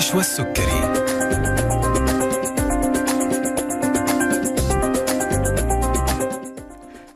[0.00, 0.80] نشوى السكري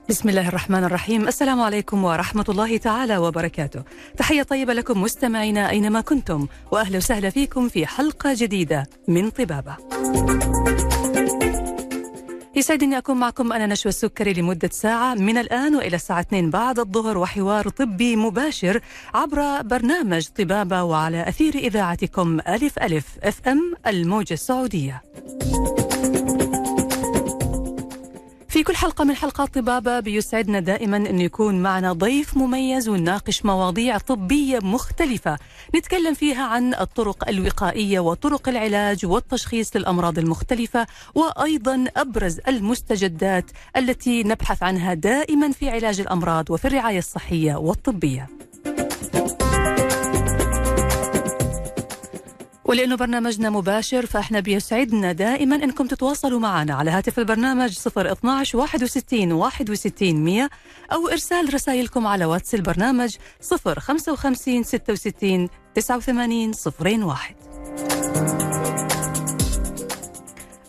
[0.09, 1.29] بسم الله الرحمن الرحيم.
[1.29, 3.83] السلام عليكم ورحمة الله تعالى وبركاته.
[4.17, 9.77] تحية طيبة لكم مستمعينا أينما كنتم وأهلا وسهلا فيكم في حلقة جديدة من طبابة.
[12.57, 15.15] يسعدني أكون معكم أنا نشوى السكري لمدة ساعة.
[15.15, 18.81] من الآن وإلى الساعة 2 بعد الظهر وحوار طبي مباشر
[19.15, 25.03] عبر برنامج طبابة وعلى أثير إذاعتكم ألف ألف أف أم الموجة السعودية.
[28.55, 33.99] في كل حلقة من حلقات طبابة بيسعدنا دائما أن يكون معنا ضيف مميز ونناقش مواضيع
[33.99, 35.39] طبية مختلفة.
[35.77, 44.63] نتكلم فيها عن الطرق الوقائية وطرق العلاج والتشخيص للأمراض المختلفة وأيضا أبرز المستجدات التي نبحث
[44.63, 48.29] عنها دائما في علاج الأمراض وفي الرعاية الصحية والطبية.
[52.65, 60.15] ولأنه برنامجنا مباشر فإحنا بيسعدنا دائما أنكم تتواصلوا معنا على هاتف البرنامج 012 61 61
[60.15, 60.51] 100
[60.93, 63.17] أو إرسال رسائلكم على واتس البرنامج
[63.79, 67.35] 055 66 89 01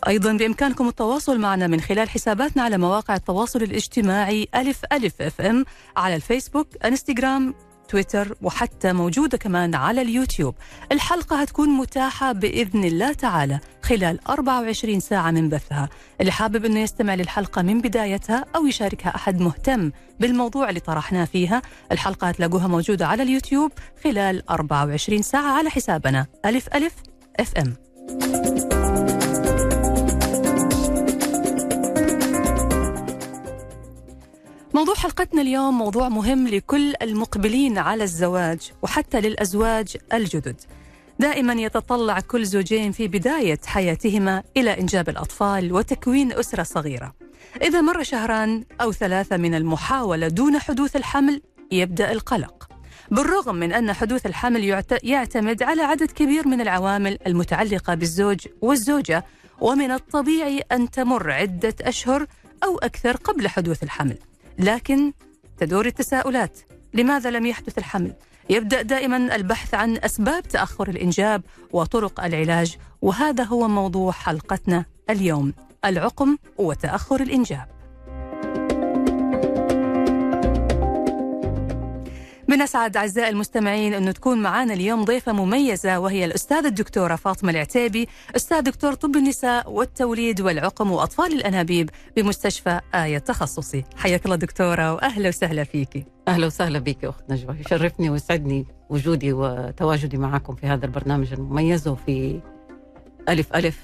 [0.08, 5.64] أيضا بإمكانكم التواصل معنا من خلال حساباتنا على مواقع التواصل الاجتماعي ألف ألف FM
[5.96, 7.54] على الفيسبوك إنستغرام
[7.88, 10.54] تويتر وحتى موجودة كمان على اليوتيوب.
[10.92, 15.88] الحلقة هتكون متاحة بإذن الله تعالى خلال 24 ساعة من بثها.
[16.20, 21.62] اللي حابب أنه يستمع للحلقة من بدايتها أو يشاركها أحد مهتم بالموضوع اللي طرحناه فيها
[21.92, 23.72] الحلقة هتلاقوها موجودة على اليوتيوب
[24.04, 26.26] خلال 24 ساعة على حسابنا.
[26.44, 26.92] ألف ألف
[27.40, 27.74] أف أم.
[34.76, 40.60] موضوع حلقتنا اليوم موضوع مهم لكل المقبلين على الزواج وحتى للأزواج الجدد.
[41.18, 47.14] دائما يتطلع كل زوجين في بداية حياتهما إلى إنجاب الأطفال وتكوين أسرة صغيرة.
[47.62, 51.42] إذا مر شهران أو ثلاثة من المحاولة دون حدوث الحمل
[51.72, 52.68] يبدأ القلق.
[53.10, 59.24] بالرغم من أن حدوث الحمل يعت- يعتمد على عدد كبير من العوامل المتعلقة بالزوج والزوجة
[59.60, 62.26] ومن الطبيعي أن تمر عدة أشهر
[62.64, 64.18] أو أكثر قبل حدوث الحمل.
[64.58, 65.12] لكن
[65.58, 66.58] تدور التساؤلات.
[66.94, 68.12] لماذا لم يحدث الحمل؟
[68.50, 75.52] يبدأ دائما البحث عن أسباب تأخر الإنجاب وطرق العلاج وهذا هو موضوع حلقتنا اليوم
[75.84, 77.75] العقم وتأخر الإنجاب.
[82.56, 88.08] بنسعد أعزائي المستمعين أنه تكون معنا اليوم ضيفة مميزة وهي الأستاذة الدكتورة فاطمة العتيبي.
[88.36, 93.84] أستاذ دكتور طب النساء والتوليد والعقم وأطفال الأنابيب بمستشفى آية تخصصي.
[93.96, 97.56] حياك الله دكتورة وأهلا وسهلا فيكي أهلا وسهلا بك أخت نجوى.
[97.60, 102.40] يشرفني ويسعدني وجودي وتواجدي معكم في هذا البرنامج المميز وفي
[103.28, 103.78] ألف ألف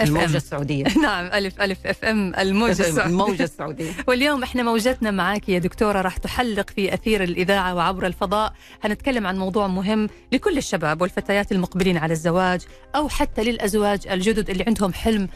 [0.00, 0.08] FM.
[0.08, 0.84] الموجة السعودية.
[1.02, 3.06] نعم ألف ألف أف أم الموجة السعودية.
[3.06, 3.90] الموجة السعودية.
[4.08, 8.52] واليوم إحنا موجتنا معاك يا دكتورة راح تحلق في أثير الإذاعة وعبر الفضاء.
[8.84, 12.60] هنتكلم عن موضوع مهم لكل الشباب والفتيات المقبلين على الزواج
[12.96, 15.28] أو حتى للأزواج الجدد اللي عندهم حلم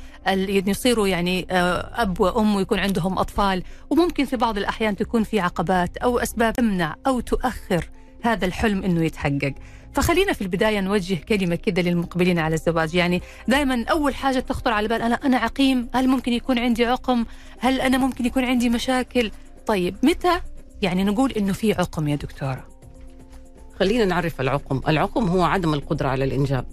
[0.47, 3.63] يصيروا يعني آه، أب وأم ويكون عندهم أطفال.
[3.91, 7.91] وممكن في بعض الأحيان تكون في عقبات أو أسباب تمنع أو تؤخر
[8.23, 9.55] هذا الحلم إنه يتحقق.
[9.95, 12.95] فخلينا في البداية نوجه كلمة كده للمقبلين على الزواج.
[12.95, 17.25] يعني دائما أول حاجة تخطر على بال أنا أنا عقيم هل ممكن يكون عندي عقم؟
[17.59, 19.31] هل أنا ممكن يكون عندي مشاكل؟
[19.67, 20.41] طيب متى؟
[20.83, 22.67] يعني نقول إنه في عقم يا دكتورة.
[23.81, 24.81] خلينا نعرف العقم.
[24.89, 26.67] العقم هو عدم القدرة على الإنجاب.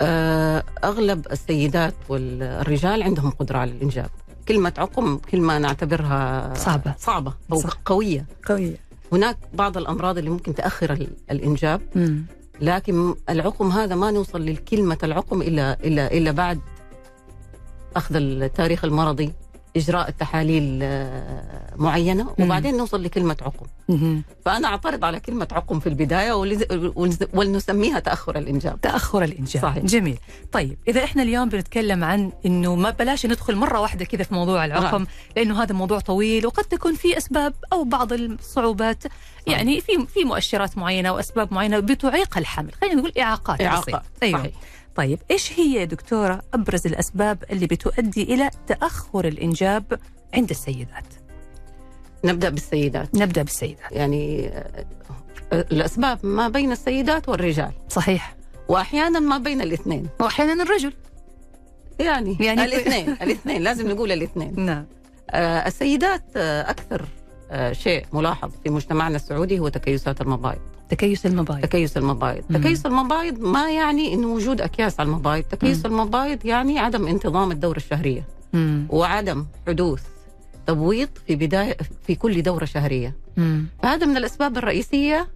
[0.00, 4.10] آه، أغلب السيدات والرجال عندهم قدرة على الإنجاب.
[4.48, 6.94] كلمة عقم كلمه نعتبرها صعبة.
[6.98, 7.70] صعبة أو صح.
[7.84, 8.26] قوية.
[8.46, 8.85] قوية.
[9.12, 11.80] هناك بعض الأمراض اللي ممكن تأخر ال- الإنجاب
[12.60, 16.60] لكن العقم هذا ما نوصل لكلمة العقم إلا إلا إلا بعد
[17.96, 19.32] أخذ التاريخ المرضي.
[19.76, 23.66] إجراء التحاليل آه، معينة وبعدين نوصل لكلمة عقم.
[24.44, 25.88] فأنا أعترض على كلمة عقم في
[26.96, 28.80] ولز- ولنسميها تأخر الإنجاب.
[28.80, 29.62] تأخر الإنجاب.
[29.62, 29.84] صحيح.
[29.84, 30.18] جميل.
[30.52, 34.64] طيب إذا إحنا اليوم بنتكلم عن إنه ما بلاش ندخل مرة واحدة كذا في موضوع
[34.64, 35.06] العقم نعم.
[35.36, 39.04] لأنه هذا موضوع طويل وقد تكون في أسباب أو بعض الصعوبات.
[39.46, 42.70] يعني في في مؤشرات معينة واسباب معينة بتعيق الحمل.
[42.80, 44.02] خلينا نقول إعاقات بسيطة.
[44.22, 44.40] أيوه.
[44.40, 44.52] صحيح.
[44.96, 49.98] طيب إيش هي يا دكتورة أبرز الأسباب اللي بتؤدي إلى تأخر الإنجاب
[50.34, 51.04] عند السيدات؟
[52.24, 53.14] نبدأ بالسيدات.
[53.14, 53.92] نبدأ بالسيدات.
[53.92, 54.84] يعني آه،
[55.52, 57.72] الأسباب ما بين السيدات والرجال.
[57.88, 58.36] صحيح.
[58.68, 60.08] وأحيانا ما بين الاثنين.
[60.20, 60.92] وأحيانا الرجل.
[61.98, 64.60] يعني, يعني- الاثنين الاثنين لازم نقول الاثنين.
[64.66, 64.86] نعم.
[65.30, 67.04] آه، السيدات آه، أكثر
[67.72, 70.58] شيء ملاحظ في مجتمعنا السعودي هو تكيسات المبايض
[70.90, 72.56] تكيس المبايض تكيس المبايض مم.
[72.56, 75.92] تكيس المبايض ما يعني انه وجود أكياس على المبايض تكيس مم.
[75.92, 78.24] المبايض يعني عدم انتظام الدورة الشهرية.
[78.52, 78.86] مم.
[78.90, 80.02] وعدم حدوث
[80.66, 83.14] تبويض في بداية في كل دورة شهرية.
[83.36, 83.66] مم.
[83.82, 85.28] فهذا من الأسباب الرئيسية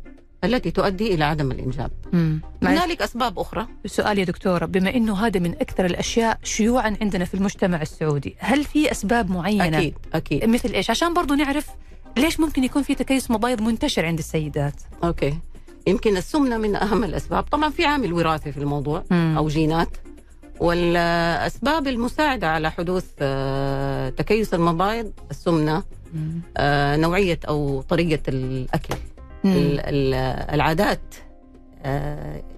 [0.44, 1.91] التي تؤدي إلى عدم الإنجاب.
[2.12, 2.41] مم.
[2.62, 3.67] هنالك أسباب أخرى.
[3.87, 8.64] سؤال يا دكتورة بما أنه هذا من أكثر الأشياء شيوعا عندنا في المجتمع السعودي هل
[8.64, 10.44] في أسباب معينة؟ أكيد أكيد.
[10.44, 11.67] مثل إيش؟ عشان برضو نعرف
[12.19, 14.75] ليش ممكن يكون في تكيس مبايض منتشر عند السيدات
[15.05, 15.39] أوكي
[15.87, 19.35] يمكن السمنة من أهم الأسباب طبعا في عامل وراثي في الموضوع مم.
[19.37, 19.97] أو جينات
[20.61, 25.83] والأسباب المساعدة على حدوث آه، تكيس المبايض السمنة
[26.15, 26.41] مم.
[26.57, 28.95] آه، نوعية أو طريقة الأكل
[29.45, 29.53] مم.
[29.53, 30.15] ال- ال-
[30.55, 31.15] العادات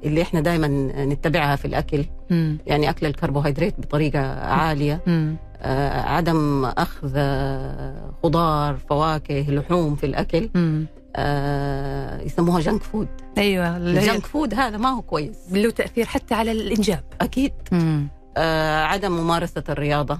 [0.05, 0.67] اللي إحنا دائما
[1.05, 2.59] نتبعها في الأكل مم.
[2.67, 5.37] يعني أكل الكربوهيدرات بطريقة عالية مم.
[5.65, 10.87] آه، عدم أخذ آه، خضار فواكه لحوم في الأكل مم.
[11.17, 13.09] آه، يسموها جنك فود
[13.39, 18.09] هي- الجنك فود هذا ما هو كويس له تأثير حتى على الإنجاب أكيد مم.
[18.37, 20.19] آه، عدم ممارسة الرياضة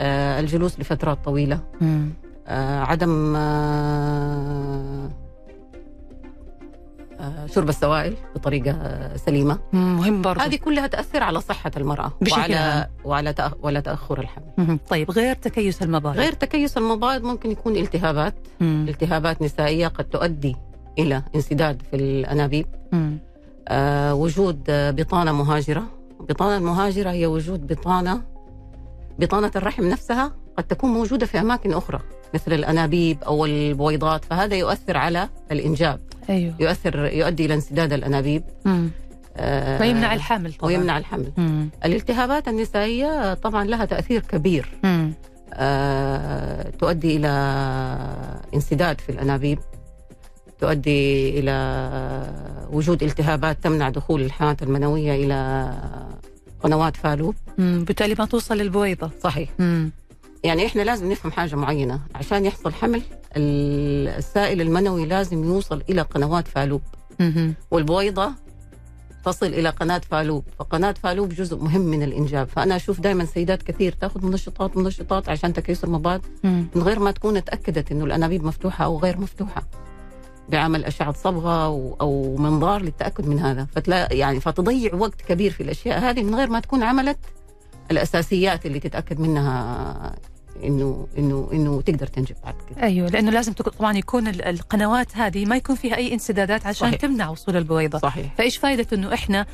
[0.00, 2.08] آه، الجلوس لفترات طويلة مم.
[2.48, 5.10] آه، عدم آه، آه،
[7.54, 8.76] شرب السوائل بطريقة
[9.16, 9.58] سليمة.
[9.72, 13.52] مهم برضو هذه كلها تاثر على صحة المرأة بشكل وعلى عام.
[13.62, 14.78] وعلى تأخر الحمل.
[14.90, 18.86] طيب غير تكيس المبايض غير تكيس المبايض ممكن يكون التهابات مم.
[18.88, 20.56] التهابات نسائية قد تؤدي
[20.98, 23.18] إلى انسداد في الأنابيب مم.
[23.68, 25.82] آه، وجود بطانة مهاجرة
[26.20, 28.22] البطانه المهاجره هي وجود بطانة
[29.18, 32.00] بطانة الرحم نفسها قد تكون موجودة في أماكن أخرى
[32.34, 36.00] مثل الأنابيب أو البويضات فهذا يؤثر على الإنجاب
[36.30, 38.90] أيوة يؤثر يؤدي إلى انسداد الأنابيب مم.
[39.36, 41.68] آه، ويمنع الحمل طبعا ويمنع الحمل مم.
[41.84, 45.12] الالتهابات النسائية طبعا لها تأثير كبير مم.
[45.54, 47.28] آه، تؤدي إلى
[48.54, 49.58] انسداد في الأنابيب
[50.60, 51.56] تؤدي إلى
[52.72, 55.70] وجود التهابات تمنع دخول الحياة المنوية إلى
[56.62, 57.34] قنوات فالوب.
[57.58, 59.90] بالتالي ما توصل للبويضة صحيح مم.
[60.46, 62.00] يعني إحنا لازم نفهم حاجة معينة.
[62.14, 63.02] عشان يحصل حمل
[63.36, 66.82] ال- السائل المنوي لازم يوصل إلى قنوات فالوب.
[67.70, 68.32] والبويضة
[69.24, 70.44] تصل إلى قناة فالوب.
[70.58, 72.48] فقناة فالوب جزء مهم من الإنجاب.
[72.48, 76.66] فأنا أشوف دائما سيدات كثير تأخذ منشطات منشطات عشان تكيس المبايض مم.
[76.74, 79.62] من غير ما تكون اتاكدت إنه الأنابيب مفتوحة أو غير مفتوحة.
[80.48, 83.66] بعمل أشعة صبغة أو, أو منظار للتأكد من هذا.
[83.74, 87.18] فتلا يعني فتضيع وقت كبير في الأشياء هذه من غير ما تكون عملت
[87.90, 90.14] الأساسيات اللي تتأكد منها
[90.64, 95.16] إنه إنه إنه تقدر تنجب بعد كده أيوه لأنه لازم تكون طبعا يكون ال- القنوات
[95.16, 97.00] هذه ما يكون فيها أي انسدادات عشان صحيح.
[97.00, 99.46] تمنع وصول البويضة صحيح فإيش فائده إنه إحنا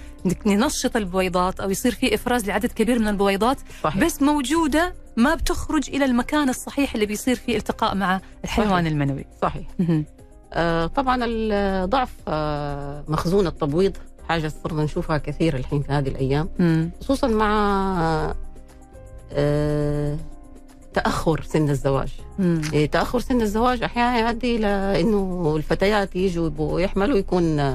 [0.46, 5.90] ننشط البويضات أو يصير في إفراز لعدد كبير من البويضات صحيح بس موجودة ما بتخرج
[5.90, 8.86] إلى المكان الصحيح اللي بيصير فيه التقاء مع الحيوان صحيح.
[8.86, 9.66] المنوي صحيح.
[10.52, 11.16] آه طبعا
[11.84, 13.96] ضعف آه مخزون التبويض
[14.28, 16.90] حاجة صرنا نشوفها كثير الحين في هذه الأيام مم.
[17.00, 18.34] خصوصا مع
[19.32, 20.16] آه
[20.94, 22.60] تأخر سن الزواج مم.
[22.72, 27.74] إيه، تأخر سن الزواج أحيانا يؤدي إلى إنه الفتيات يجوا يحملوا يكون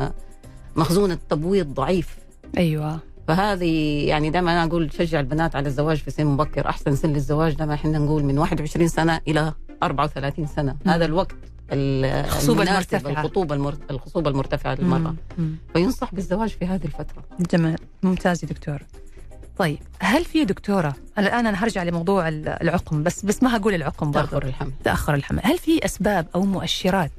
[0.75, 2.17] مخزون التبويض ضعيف
[2.57, 7.13] أيوه فهذه يعني دائما أنا أقول تشجع البنات على الزواج في سن مبكر أحسن سن
[7.13, 10.91] للزواج دائما إحنا نقول من 21 سنة إلى 34 سنة مم.
[10.91, 11.35] هذا الوقت
[11.71, 13.11] ال- الخصوبة المرتفعة.
[13.11, 13.75] الخطوبة المر...
[13.91, 15.15] الخصوبة المرتفعة للمرأة مم.
[15.37, 15.55] مم.
[15.73, 18.81] فينصح بالزواج في هذه الفترة جمال ممتاز يا دكتور
[19.59, 23.73] طيب هل في دكتورة أنا الآن أنا هرجع لموضوع ال- العقم بس بس ما هقول
[23.73, 24.71] العقم برضه تأخر الحمل.
[24.83, 25.41] تأخر الحمل.
[25.43, 27.11] هل في أسباب أو مؤشرات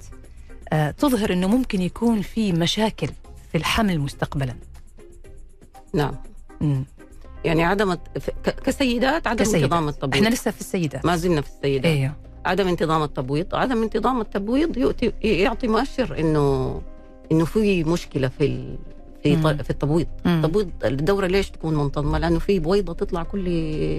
[0.73, 3.09] آه، تظهر إنه ممكن يكون في مشاكل
[3.53, 4.55] في الحمل مستقبلا؟
[5.95, 6.15] نعم.
[6.61, 6.85] مم.
[7.45, 7.97] يعني عدم
[8.65, 9.63] كسيدات عدم كسيدات.
[9.63, 10.15] انتظام التبويض.
[10.25, 11.07] إحنا لسه في السيدات.
[11.07, 11.85] ما زلنا في السيدات.
[11.93, 12.13] إيوه.
[12.47, 13.55] عدم انتظام التبويض.
[13.55, 14.79] عدم انتظام التبويض
[15.23, 16.83] يعطي مؤشر انه
[17.33, 18.77] إنه في مشكلة في.
[19.23, 19.43] في مم.
[19.43, 19.63] ط...
[19.63, 20.33] في التبويض مم.
[20.45, 23.45] التبويض الدورة ليش تكون منتظمة لأنه في بويضة تطلع كل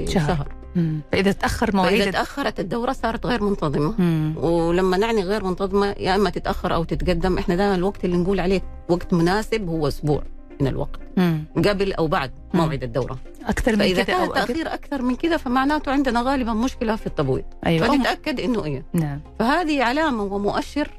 [0.09, 0.27] شهر.
[0.35, 0.47] شهر.
[0.75, 1.01] مم.
[1.11, 4.33] فإذا تأخر فإذا مواعيد تأخرت الدورة صارت غير منتظمة مم.
[4.38, 8.61] ولما نعني غير منتظمة يا إما تتأخر أو تتقدم إحنا دائما الوقت اللي نقول عليه
[8.89, 10.23] وقت مناسب هو أسبوع
[10.61, 11.43] من الوقت مم.
[11.65, 12.31] قبل أو بعد.
[12.53, 16.53] موعد الدورة أكثر من فإذا كذا كان أو تاخير أكثر من كذا فمعناته عندنا غالبا
[16.53, 20.89] مشكلة في التبويض أم- فنتأكد إنه إيه نعم فهذه علامة ومؤشر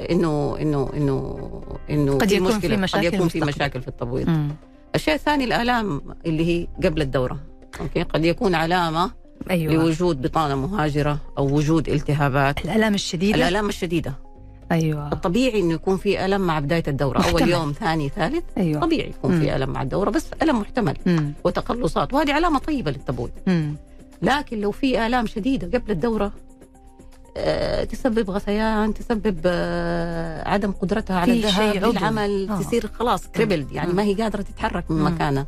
[0.00, 1.38] إنه إنه إنه
[1.90, 3.40] إنه قد في يكون في مشاكل قد يكون في.
[3.40, 4.28] مشاكل في التبويض.
[4.28, 4.48] مم.
[4.94, 7.38] الشيء الثاني الآلام اللي هي قبل الدورة.
[7.80, 9.10] أوكي؟ قد يكون علامة
[9.50, 9.74] أيوه.
[9.74, 12.64] لوجود بطانة مهاجرة أو وجود التهابات.
[12.64, 14.14] الألام الشديدة؟ الألام الشديدة.
[14.72, 15.12] أيوه.
[15.12, 17.18] الطبيعي إنه يكون في ألم مع بداية الدورة.
[17.18, 17.50] أول محتمل.
[17.50, 18.44] يوم ثاني ثالث.
[18.58, 18.80] أيوه.
[18.80, 19.40] طبيعي يكون مم.
[19.40, 20.96] في ألم مع الدورة بس ألم محتمل.
[21.06, 21.32] مم.
[21.44, 22.12] وتقلصات.
[22.12, 23.30] وهذه علامة طيبة للتبويض.
[24.22, 26.30] لكن لو في آلام شديدة قبل الدورة آه،
[27.84, 31.76] تسبب غثيان تسبب آه، عدم قدرتها على الذهاب.
[31.76, 32.62] للعمل آه.
[32.62, 33.96] تصير خلاص كريبلد يعني مم.
[33.96, 35.02] ما هي قادرة تتحرك من.
[35.02, 35.46] مكانها.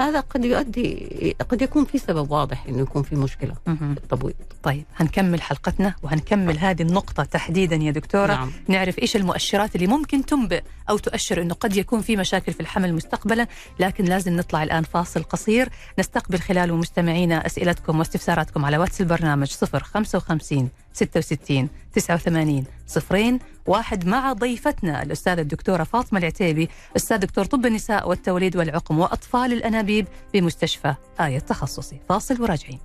[0.00, 3.54] هذا قد يؤدي قد يكون في سبب واضح إنه يكون في مشكلة.
[3.64, 8.52] في التبويض طيب هنكمل حلقتنا وهنكمل هذه النقطة تحديدا يا دكتورة نعم.
[8.68, 12.94] نعرف إيش المؤشرات اللي ممكن تنبئ أو تؤشر إنه قد يكون في مشاكل في الحمل
[12.94, 13.46] مستقبلا
[13.80, 15.68] لكن لازم نطلع الآن فاصل قصير
[15.98, 25.02] نستقبل خلاله مستمعينا أسئلتكم واستفساراتكم على واتس البرنامج 055 66 89 صفرين واحد مع ضيفتنا
[25.02, 26.68] الأستاذة الدكتورة فاطمة العتيبي.
[26.96, 32.00] أستاذ دكتور طب النساء والتوليد والعقم وأطفال الأنابيب بمستشفى آية تخصصي.
[32.08, 32.78] فاصل وراجعين.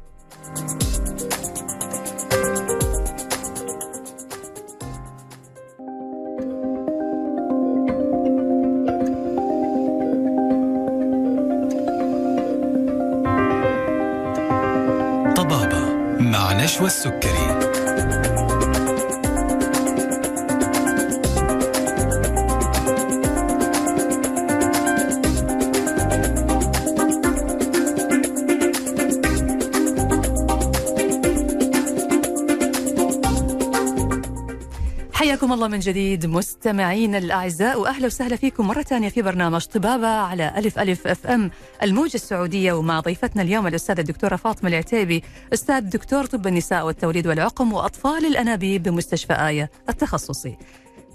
[15.35, 17.64] طبابة مع نشوى السكري.
[35.55, 40.79] الله من جديد مستمعينا الأعزاء وأهلا وسهلا فيكم مرة ثانية في برنامج طبابة على ألف
[40.79, 41.51] ألف FM
[41.83, 47.73] الموجة السعودية ومع ضيفتنا اليوم الأستاذة الدكتورة فاطمة العتيبي أستاذ دكتور طب النساء والتوليد والعقم
[47.73, 50.57] وأطفال الأنابيب بمستشفى آية التخصصي.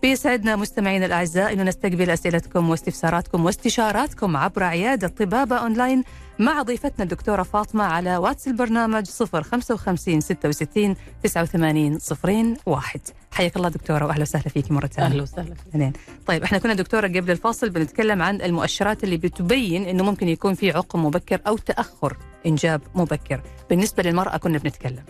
[0.03, 6.05] بيسعدنا مستمعينا الأعزاء أنه نستقبل أسئلتكم واستفساراتكم واستشاراتكم عبر عيادة طبابة أونلاين
[6.39, 13.01] مع ضيفتنا الدكتورة فاطمة على واتس البرنامج 055 66 89 صفرين واحد.
[13.33, 15.09] حياك الله دكتورة وأهلا وسهلا فيك مرة ثانية.
[15.09, 15.93] أهلا وسهلا اثنين
[16.27, 20.71] طيب إحنا كنا دكتورة قبل الفاصل بنتكلم عن المؤشرات اللي بتبين إنه ممكن يكون في
[20.71, 23.43] عقم مبكر أو تأخر إنجاب مبكر.
[23.71, 25.05] بالنسبة للمرأة كنا بنتكلم.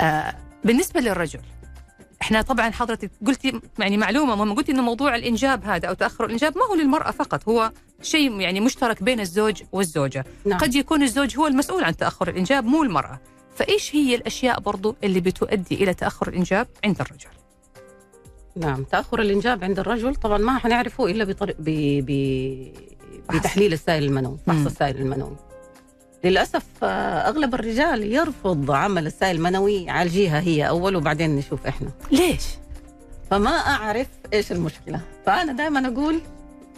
[0.00, 1.40] آه بالنسبة للرجل
[2.22, 6.58] إحنا طبعا حضرتك قلتي يعني معلومة مهمة قلتي إنه موضوع الإنجاب هذا أو تأخر الإنجاب
[6.58, 10.24] ما هو للمرأة فقط هو شيء يعني مشترك بين الزوج والزوجة.
[10.44, 10.58] نعم.
[10.58, 13.20] قد يكون الزوج هو المسؤول عن تأخر الإنجاب مو المرأة.
[13.56, 17.28] فإيش هي الأشياء برضو اللي بتؤدي إلى تأخر الإنجاب عند الرجل؟
[18.58, 18.84] نعم.
[18.84, 21.70] تأخر الإنجاب عند الرجل طبعا ما حنعرفه إلا بطريق ب...
[22.06, 22.72] ب...
[23.28, 23.38] فحص.
[23.38, 24.66] بتحليل السائل المنوي فحص.
[24.66, 25.36] السائل المنوي
[26.24, 31.90] للأسف آه، أغلب الرجال يرفض عمل السائل المنوي عالجيها هي أول وبعدين نشوف إحنا.
[32.12, 32.44] ليش؟
[33.30, 35.00] فما أعرف إيش المشكلة.
[35.26, 36.20] فأنا دائما أقول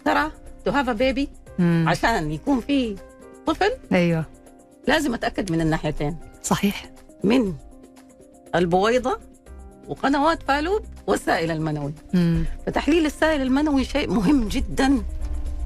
[0.04, 0.30] ترى
[0.64, 1.28] to have baby.
[1.86, 2.96] عشان يكون في
[3.46, 4.24] طفل أيوه.
[4.88, 6.16] لازم أتأكد من الناحيتين.
[6.42, 6.90] صحيح.
[7.24, 7.54] من
[8.54, 9.18] البويضة
[9.90, 12.44] وقنوات فالوب والسائل المنوي مم.
[12.66, 15.02] فتحليل السائل المنوي شيء مهم جدا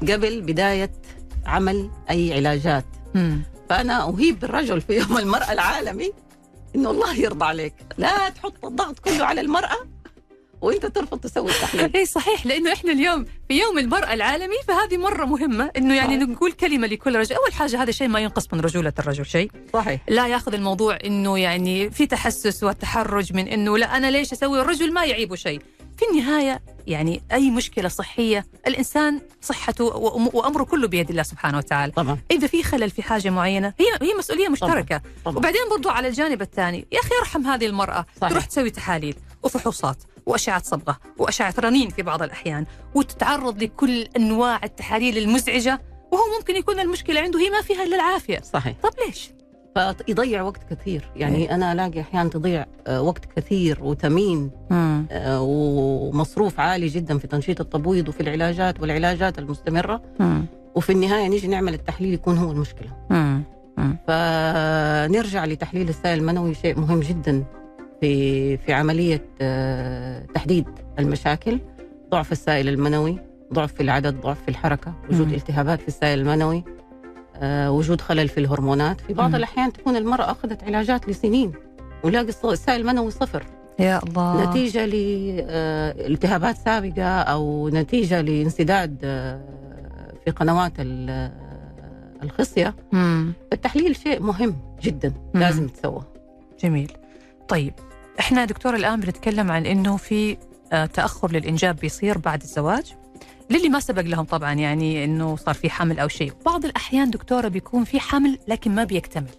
[0.02, 0.90] قبل بداية
[1.46, 3.42] عمل أي علاجات مم.
[3.70, 6.12] فأنا أهيب بالرجل في يوم المرأة العالمي
[6.76, 9.76] إنه الله يرضى عليك لا تحط الضغط كله على المرأة
[10.64, 11.90] وانت ترفض تسوي التحليل.
[11.96, 16.28] اي صحيح لأنه إحنا اليوم في يوم المرأة العالمي فهذه مرة مهمة إنه يعني صحيح.
[16.28, 17.36] نقول كلمة لكل رجل.
[17.36, 19.50] أول حاجة هذا شيء ما ينقص من رجولة الرجل شيء.
[19.72, 20.00] صحيح.
[20.08, 24.92] لا ياخذ الموضوع إنه يعني في تحسس وتحرج من إنه لا أنا ليش أسوي؟ الرجل
[24.92, 25.60] ما يعيبه شيء.
[25.98, 31.92] في النهاية يعني أي مشكلة صحية الإنسان صحته وأمره كله بيد الله سبحانه وتعالى.
[31.92, 32.18] طبعا.
[32.30, 35.02] إذا في خلل في حاجة معينة هي هي مسؤولية مشتركة.
[35.24, 35.36] طبعا.
[35.36, 38.30] وبعدين برضو على الجانب الثاني يا أخي ارحم هذه المرأة صحيح.
[38.30, 39.96] تروح تسوي تحاليل وفحوصات.
[40.26, 45.80] وأشعة صبغة وأشعة رنين في بعض الأحيان وتتعرض لكل أنواع التحاليل المزعجة
[46.12, 48.40] وهو ممكن يكون المشكلة عنده هي ما فيها إلا العافية.
[48.40, 48.76] صحيح.
[48.82, 49.30] طب ليش؟
[49.74, 51.10] فيضيع وقت كثير.
[51.16, 57.60] يعني أنا ألاقي أحيانا تضيع آه، وقت كثير وثمين آه، ومصروف عالي جدا في تنشيط
[57.60, 60.02] التبويض وفي العلاجات والعلاجات المستمرة.
[60.74, 62.90] وفي النهاية نيجي نعمل التحليل يكون هو المشكلة.
[64.08, 67.44] فنرجع لتحليل السائل المنوي شيء مهم جدا.
[68.04, 70.64] في في عملية آه، تحديد
[70.98, 71.58] المشاكل
[72.10, 73.18] ضعف السائل المنوي
[73.52, 75.34] ضعف في العدد ضعف في الحركة وجود مم.
[75.34, 76.64] التهابات في السائل المنوي
[77.36, 79.34] آه، وجود خلل في الهرمونات في بعض مم.
[79.34, 81.52] الأحيان تكون المرأة أخذت علاجات لسنين
[82.04, 83.42] ولاقي السائل المنوي صفر
[83.78, 89.40] يا الله نتيجة لالتهابات سابقة أو نتيجة لانسداد آه،
[90.24, 91.32] في قنوات ال- آه،
[92.22, 93.32] الخصية مم.
[93.52, 95.40] التحليل شيء مهم جدا مم.
[95.40, 96.02] لازم تسوى
[96.60, 96.92] جميل
[97.48, 97.72] طيب
[98.20, 100.36] إحنا دكتور الآن بنتكلم عن إنه في
[100.72, 102.94] آه، تأخر للإنجاب بيصير بعد الزواج
[103.50, 106.32] للي ما سبق لهم طبعا يعني إنه صار في حمل أو شيء.
[106.46, 109.30] بعض الأحيان دكتورة بيكون في حمل لكن ما بيكتمل.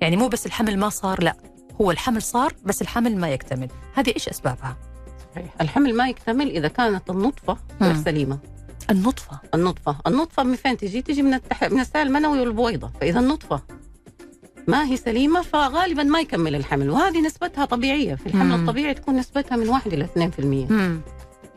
[0.00, 1.36] يعني مو بس الحمل ما صار لا
[1.80, 3.68] هو الحمل صار بس الحمل ما يكتمل.
[3.94, 4.76] هذه إيش أسبابها؟
[5.34, 5.54] صحيح.
[5.60, 7.96] الحمل ما يكتمل إذا كانت النطفة غير.
[7.96, 8.38] سليمة.
[8.90, 9.38] النطفة.
[9.54, 9.96] النطفة.
[10.06, 11.64] النطفة من فين تجي؟ تجي من التح...
[11.64, 12.90] من السائل المنوي والبويضة.
[13.00, 13.62] فإذا النطفة
[14.66, 18.60] ما هي سليمة فغالبا ما يكمل الحمل وهذه نسبتها طبيعية في الحمل مم.
[18.62, 20.40] الطبيعي تكون نسبتها من 1 إلى 2%
[20.72, 21.00] مم.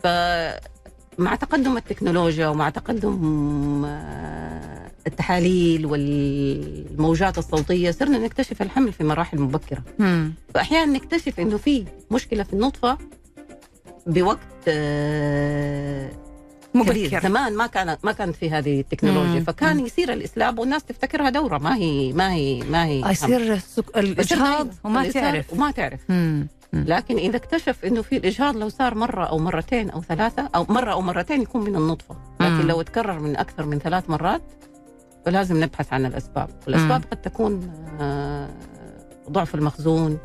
[0.03, 9.83] فمع تقدم التكنولوجيا ومع تقدم آه، التحاليل والموجات الصوتية صرنا نكتشف الحمل في مراحل مبكرة
[9.99, 10.33] مم.
[10.53, 12.97] فاحيانا نكتشف إنه في مشكلة في النطفة
[14.07, 16.09] بوقت آه،
[16.73, 19.43] مبكر زمان ما كانت ما كانت في هذه التكنولوجيا مم.
[19.43, 19.85] فكان مم.
[19.85, 24.67] يصير الاسلاب والناس تفتكرها دورة ما هي ما هي ما هي آه، يصير السك- الإجهاض
[24.83, 26.47] وما تعرف وما تعرف مم.
[26.73, 26.85] مم.
[26.87, 30.91] لكن إذا اكتشف إنه في الإجهاض لو صار مرة أو مرتين أو ثلاثة أو مرة
[30.91, 32.61] أو مرتين يكون من النطفة لكن مم.
[32.67, 34.41] لو تكرر من أكثر من ثلاث مرات
[35.25, 37.07] فلازم نبحث عن الأسباب والأسباب مم.
[37.11, 37.71] قد تكون
[38.01, 38.49] آه،
[39.29, 40.17] ضعف المخزون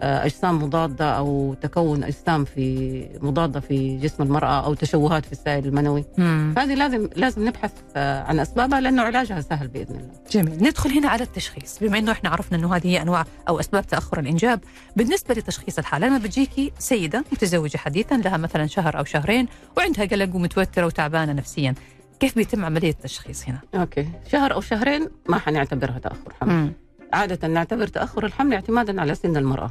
[0.00, 6.04] أجسام مضادة أو تكون أجسام في مضادة في جسم المرأة أو تشوهات في السائل المنوي.
[6.18, 6.54] مم.
[6.58, 10.12] هذه لازم لازم نبحث آه، عن أسبابها لأنه علاجها سهل بإذن الله.
[10.30, 10.62] جميل.
[10.62, 11.78] ندخل هنا على التشخيص.
[11.78, 14.60] بما إنه إحنا عرفنا إنه هذه هي أنواع أو أسباب تأخر الإنجاب
[14.96, 19.46] بالنسبة لتشخيص الحالة لما بتجيكي سيدة متزوجة حديثا لها مثلا شهر أو شهرين
[19.76, 21.74] وعندها قلق ومتوترة وتعبانة نفسيا.
[22.20, 24.08] كيف بيتم عملية التشخيص هنا؟ أوكي.
[24.32, 26.72] شهر أو شهرين ما حنعتبرها تأخر حمل
[27.14, 27.20] مم.
[27.20, 29.70] عادة نعتبر تأخر الحمل اعتمادا على سن المرأة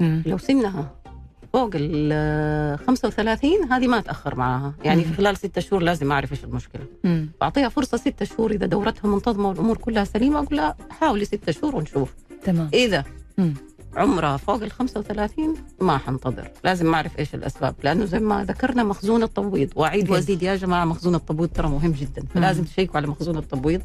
[0.00, 0.22] مم.
[0.26, 0.90] لو سنها
[1.52, 5.14] فوق ال 35 هذه ما تأخر معاها يعني في.
[5.14, 6.82] خلال ستة شهور لازم أعرف إيش المشكلة.
[7.40, 11.76] بعطيها فرصة ستة شهور إذا دورتها منتظمة والأمور كلها سليمة أقول لها حاولي ستة شهور
[11.76, 13.04] ونشوف تمام إذا
[13.38, 13.54] مم.
[13.96, 19.22] عمرها فوق ال 35 ما حنتظر لازم أعرف إيش الأسباب لأنه زي ما ذكرنا مخزون
[19.22, 20.10] التبويض وأعيد.
[20.10, 23.82] وأزيد يا جماعة مخزون التبويض ترى مهم جدا فلازم تشيكوا على مخزون التبويض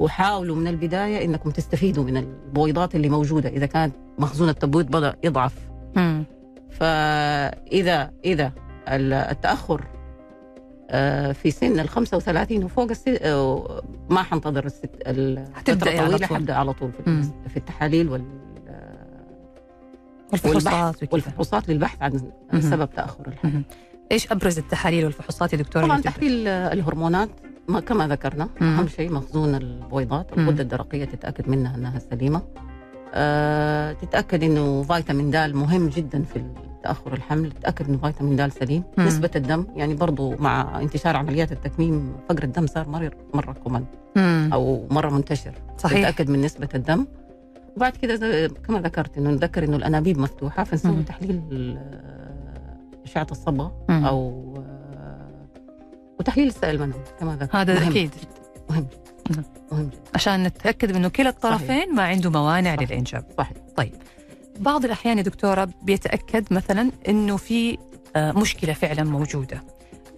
[0.00, 5.54] وحاولوا من البداية إنكم تستفيدوا من البويضات اللي موجودة إذا كان مخزون التبويض بدا يضعف
[5.96, 6.24] مم.
[6.70, 8.52] فإذا إذا
[8.88, 9.84] ال- التأخر
[10.90, 13.04] آه، في سن ال 35 وفوق الس...
[13.08, 16.24] آه، ما حنتظر الست الفترة طويلة طول.
[16.26, 17.22] حبدأ على طول في.
[17.48, 18.24] في التحاليل وال...
[20.32, 22.20] والفحوصات والفحوصات للبحث عن.
[22.60, 23.62] سبب تأخر الحمل.
[24.12, 27.28] إيش أبرز التحاليل والفحوصات يا دكتوره طبعا؟ تحليل الهرمونات
[27.68, 28.48] ما كما ذكرنا.
[28.62, 30.38] أهم شيء مخزون البويضات.
[30.38, 32.42] الغدة الدرقية تتأكد منها أنها سليمة
[33.14, 36.44] أه تتأكد إنه فيتامين د مهم جدا في
[36.84, 39.06] تأخر الحمل تتأكد إنه فيتامين د سليم مم.
[39.06, 44.50] نسبة الدم يعني برضو مع انتشار عمليات التكميم فقر الدم صار مرة مره مم.
[44.52, 47.06] أو مرة منتشر صحيح نتاكد من نسبة الدم
[47.76, 51.02] وبعد كده كما ذكرت إنه نتذكر إنه الأنابيب مفتوحة فنسوي.
[51.02, 53.72] تحليل آه، أشعة الصبغة.
[53.90, 54.54] أو
[56.20, 57.56] وتحليل السائل المنوي كما ذكرت.
[57.56, 58.10] هذا مهم أكيد.
[58.10, 58.28] جدا.
[58.70, 58.86] مهم.
[59.30, 59.98] جدا مهم جدا.
[60.14, 62.90] عشان نتأكد انه كلا الطرفين ما عنده موانع صحيح.
[62.90, 63.24] للإنجاب.
[63.76, 63.92] صحيح.
[64.60, 67.78] بعض الأحيان يا دكتورة بيتأكد مثلا أنه في
[68.16, 69.62] آه، مشكلة فعلا موجودة.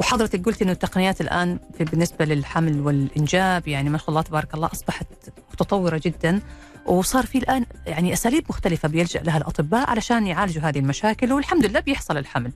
[0.01, 4.71] وحضرتك قلت أنه التقنيات الآن في بالنسبة للحمل والإنجاب يعني ما شاء الله تبارك الله
[4.73, 5.07] أصبحت
[5.53, 6.41] متطورة جدا.
[6.87, 11.81] وصار في الآن يعني أساليب مختلفة بيلجأ لها الأطباء علشان يعالجوا هذه المشاكل والحمد لله
[11.81, 12.53] بيحصل الحمل.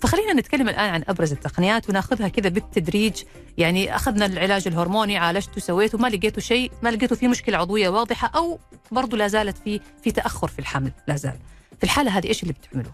[0.00, 3.22] فخلينا نتكلم الآن عن أبرز التقنيات وناخذها كذا بالتدريج.
[3.58, 8.30] يعني أخذنا العلاج الهرموني عالجته سويته ما لقيته شيء ما لقيته في مشكلة عضوية واضحة
[8.36, 8.58] أو
[8.92, 11.36] برضو لا زالت في في تأخر في الحمل لا زال.
[11.78, 12.92] في الحالة هذه إيش اللي بتعملوه؟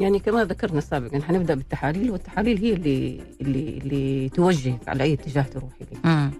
[0.00, 5.42] يعني كما ذكرنا سابقا حنبدأ بالتحاليل والتحاليل هي اللي اللي اللي توجهك على أي اتجاه
[5.42, 6.30] تروحي مم.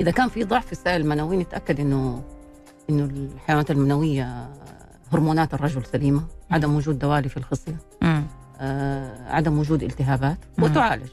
[0.00, 2.24] إذا كان في ضعف في السائل المنوي نتأكد إنه
[2.90, 4.50] إنه الحيوانات المنوية
[5.12, 7.76] هرمونات الرجل سليمة عدم وجود دوالي في الخصية.
[9.28, 10.38] عدم وجود التهابات.
[10.70, 11.08] وتعالج.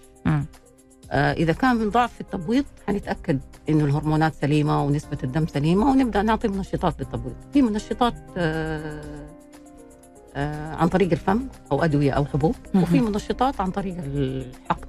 [1.12, 6.22] آه، إذا كان من ضعف في التبويض حنتأكد إنه الهرمونات سليمة ونسبة الدم سليمة ونبدأ
[6.22, 9.28] نعطي منشطات للتبويض في منشطات آه،
[10.36, 12.56] آه، عن طريق الفم أو أدوية أو حبوب.
[12.76, 14.88] وفي منشطات عن طريق الحقن.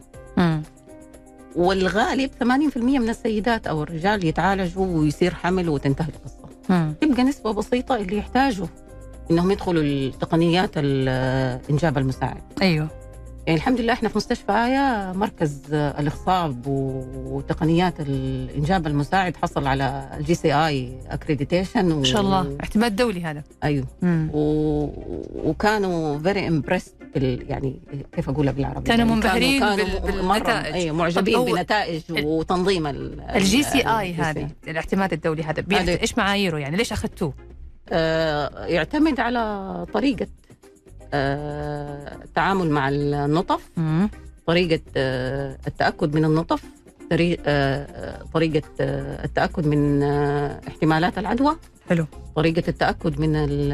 [1.57, 6.49] والغالب 80% من السيدات أو الرجال يتعالجوا ويصير حمل وتنتهي القصة.
[7.01, 8.67] تبقى نسبة بسيطة اللي يحتاجوا
[9.31, 12.43] إنهم يدخلوا التقنيات الإنجاب المساعد.
[12.63, 12.89] أيوه.
[13.47, 17.05] يعني الحمد لله إحنا في مستشفى آية مركز الإخصاب و-
[17.37, 22.57] وتقنيات الإنجاب المساعد حصل على ال JCI accreditation ما شاء الله.
[22.61, 23.43] اعتماد دولي هذا.
[24.03, 24.31] مم.
[24.35, 24.41] و...
[25.45, 27.51] وكانوا very impressed بال...
[27.51, 27.77] يعني
[28.13, 30.75] كيف أقولها بالعربي كانوا يعني منبهرين كانوا بال- بالنتائج.
[30.75, 33.21] أيوه معجبين بنتائج وتنظيم ال...
[33.21, 35.65] ال JCI هذه الاعتماد الدولي هذا.
[35.73, 37.33] هذا- إيش معاييره؟ يعني ليش أخذتوه؟
[37.93, 40.27] آه، يعتمد على طريقة
[41.15, 43.71] آه، التعامل مع النطف.
[44.47, 46.63] طريقة آه، التأكد من النطف
[47.11, 47.43] طريق-
[48.35, 48.63] طريقة
[49.25, 50.03] التأكد من
[50.69, 51.57] احتمالات العدوى
[51.89, 52.07] حلو.
[52.37, 53.73] طريقة التأكد من ال-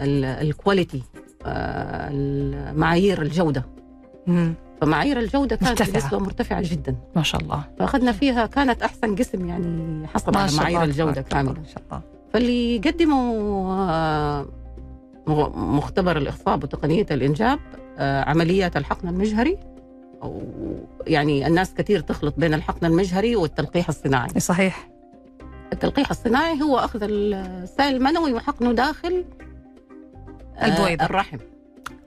[0.00, 1.02] ال- الكواليتي
[1.46, 3.64] المعايير الجودة.
[4.26, 4.54] مم.
[4.80, 5.92] فمعايير الجودة كانت مرتفعة.
[6.02, 6.96] بنسبة مرتفعة جدا.
[7.16, 7.64] ما شاء الله.
[7.78, 11.52] فأخذنا فيها كانت أحسن قسم يعني حصل على معايير الجودة كاملة.
[11.52, 12.02] ما شاء الله.
[12.34, 14.46] فاللي يقدموا آه،
[15.54, 17.58] مختبر الإخصاب وتقنية الإنجاب
[17.98, 19.58] آه، عمليات الحقن المجهري.
[20.22, 20.42] أو
[21.06, 24.40] يعني الناس كثير تخلط بين الحقن المجهري والتلقيح الصناعي.
[24.40, 24.90] صحيح.
[25.72, 29.24] التلقيح الصناعي هو أخذ السائل المنوي وحقنه داخل
[30.58, 31.04] آه، البويضة.
[31.04, 31.38] الرحم.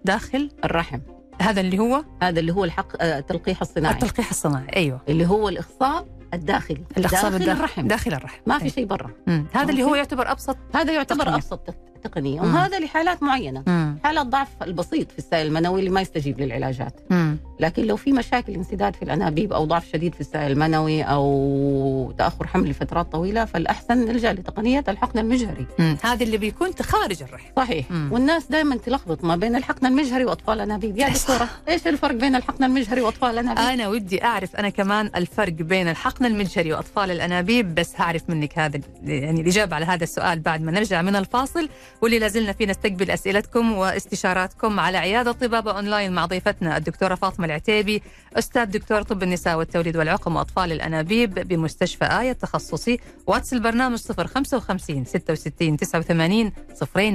[0.05, 0.99] داخل؟ الرحم.
[1.41, 3.93] هذا اللي هو؟ هذا اللي هو الحق التلقيح الصناعي.
[3.93, 5.01] التلقيح الصناعي أيوه.
[5.09, 8.73] اللي هو الإخصاب الداخلي الاخصاب داخل الداخل الرحم داخل الرحم ما في أيوة.
[8.73, 9.11] شيء برا.
[9.53, 9.95] هذا اللي هو.
[9.95, 11.35] يعتبر أبسط هذا يعتبر تقنية.
[11.35, 12.41] أبسط تق- تقنيه.
[12.41, 13.97] وهذا لحالات معينة مم.
[14.03, 17.37] حالة ضعف البسيط في السائل المنوي اللي ما يستجيب للعلاجات مم.
[17.59, 22.47] لكن لو في مشاكل انسداد في الأنابيب أو ضعف شديد في السائل المنوي أو تأخر
[22.47, 25.67] حمل لفترات طويلة فالأحسن نلجا لتقنية الحقن المجهري.
[26.03, 28.09] هذا اللي بيكون خارج الرحم صحيح مم.
[28.13, 32.63] والناس دائما تلخبط ما بين الحقن المجهري وأطفال الانابيب يا دكتورة إيش الفرق بين الحقن
[32.63, 37.93] المجهري وأطفال الانابيب أنا ودي أعرف أنا كمان الفرق بين الحقن المجهري واطفال الأنابيب بس
[37.95, 41.69] هعرف منك هذا يعني الإجابة على هذا السؤال بعد ما نرجع من الفاصل.
[42.01, 48.01] واللي لازلنا فيه نستقبل أسئلتكم واستشاراتكم على عيادة طبابه أونلاين مع ضيفتنا الدكتورة فاطمة العتيبي
[48.33, 52.99] أستاذ دكتور طب النساء والتوليد والعقم وأطفال الأنابيب بمستشفى آية التخصصي.
[53.27, 56.51] واتس البرنامج 055 66 89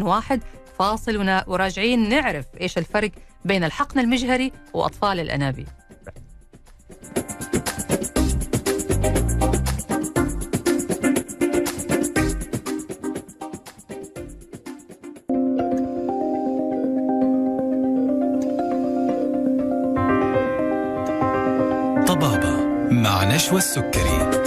[0.03, 0.41] 01
[0.79, 3.11] فاصل وراجعين نعرف إيش الفرق
[3.45, 5.67] بين الحقن المجهري وأطفال الأنابيب.
[22.07, 22.57] طبابة
[22.91, 24.42] مع نشوى السكري.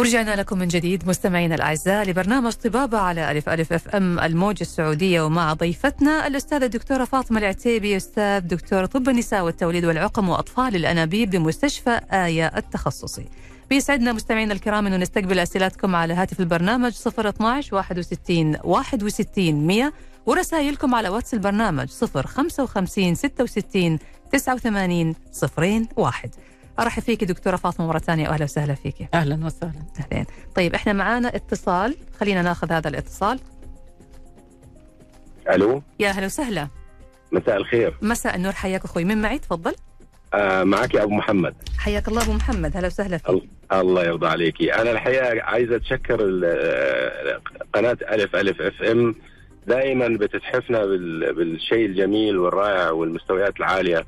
[0.00, 5.20] ورجعنا لكم من جديد مستمعينا الأعزاء لبرنامج طبابة على ألف ألف أف أم الموجة السعودية
[5.20, 12.00] ومع ضيفتنا الأستاذة الدكتورة فاطمة العتيبي أستاذ دكتور طب النساء والتوليد والعقم وأطفال الأنابيب بمستشفى
[12.12, 13.24] آية التخصصي.
[13.70, 19.92] بيسعدنا مستمعينا الكرام إنه نستقبل أسئلتكم على هاتف البرنامج 012 61 61 100
[20.26, 23.98] ورسائلكم على واتس البرنامج 055 66
[24.32, 25.14] 89
[25.96, 26.30] 01
[26.80, 29.08] ارحب فيك دكتورة فاطمة مرة ثانية واهلا وسهلا فيك.
[29.14, 29.82] أهلا وسهلا.
[30.12, 31.96] اهلين طيب إحنا معانا اتصال.
[32.20, 33.40] خلينا ناخذ هذا الاتصال.
[35.50, 36.68] ألو؟ يا أهلا وسهلا.
[37.32, 37.94] مساء الخير.
[38.02, 39.04] مساء النور حياك أخوي.
[39.04, 39.74] من معي؟ تفضل.
[40.34, 41.54] آه معك أبو محمد.
[41.78, 42.76] حياك الله أبو محمد.
[42.76, 43.28] هلا وسهلا فيك.
[43.30, 46.16] ال- الله يرضى عليكي أنا الحقيقة عايز أتشكر
[47.74, 49.14] قناة ألف ألف أف إم.
[49.66, 54.06] دائما بتتحفنا بال- بالشيء الجميل والرائع والمستويات العالية.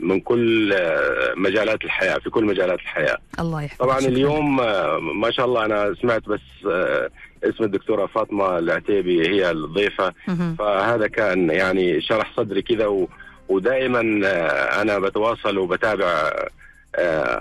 [0.00, 3.98] من كل آه، مجالات الحياة في كل مجالات الحياة الله يحفظك طبعا.
[3.98, 6.40] اليوم آه، ما شاء الله أنا سمعت بس
[6.70, 7.10] آه،
[7.44, 10.12] اسم الدكتورة فاطمة العتيبي هي الضيفة.
[10.58, 13.08] فهذا كان يعني شرح صدري كذا و...
[13.48, 16.48] ودائما آه، أنا بتواصل وبتابع آه،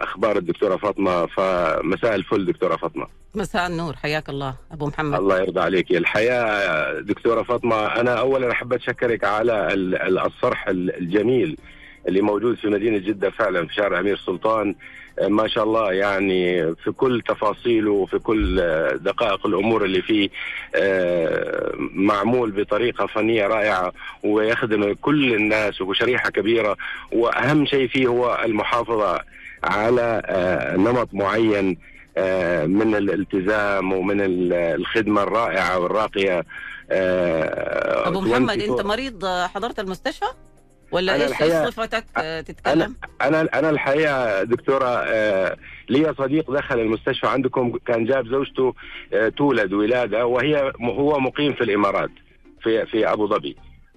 [0.03, 1.25] أخبار الدكتورة فاطمة.
[1.25, 3.07] فمساء الفل دكتورة فاطمة.
[3.35, 3.95] مساء النور.
[3.95, 5.19] حياك الله أبو محمد.
[5.19, 5.91] الله يرضى عليك.
[5.91, 11.57] الحياة دكتورة فاطمة أنا اولا أحب اشكرك على ال- ال- الصرح ال- الجميل
[12.07, 14.75] اللي موجود في مدينة جدة فعلا في شارع أمير سلطان.
[15.19, 20.29] آه، ما شاء الله يعني في كل تفاصيله وفي كل آه، دقائق الأمور اللي فيه
[20.75, 23.91] آه، معمول بطريقة فنية رائعة
[24.23, 26.77] ويخدم كل الناس وشريحة كبيرة.
[27.11, 29.34] وأهم شيء فيه هو المحافظة.
[29.65, 31.77] على آه، نمط معين
[32.17, 36.45] آه، من الالتزام ومن ال- الخدمة الرائعة والراقية
[36.91, 40.25] آه، أبو محمد 24 أنت مريض حضرت المستشفى؟
[40.91, 42.05] ولا أنا إيش الحقيقة- صفتك
[42.47, 45.05] تتكلم؟ أنا أنا الحقيقة دكتورة
[45.89, 48.73] لي صديق دخل المستشفى عندكم كان جاب زوجته
[49.37, 52.09] تولد ولادة وهي هو مقيم في الإمارات
[52.63, 53.55] في في أبو ظبي.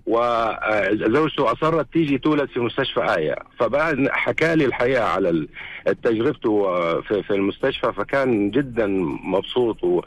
[0.09, 3.35] وزوجته أصرت تيجي تولد في مستشفى آية.
[3.59, 5.47] فبعد حكى لي الحقيقة على
[5.93, 6.63] تجربته
[7.01, 8.87] في المستشفى فكان جدا
[9.25, 10.03] مبسوط و-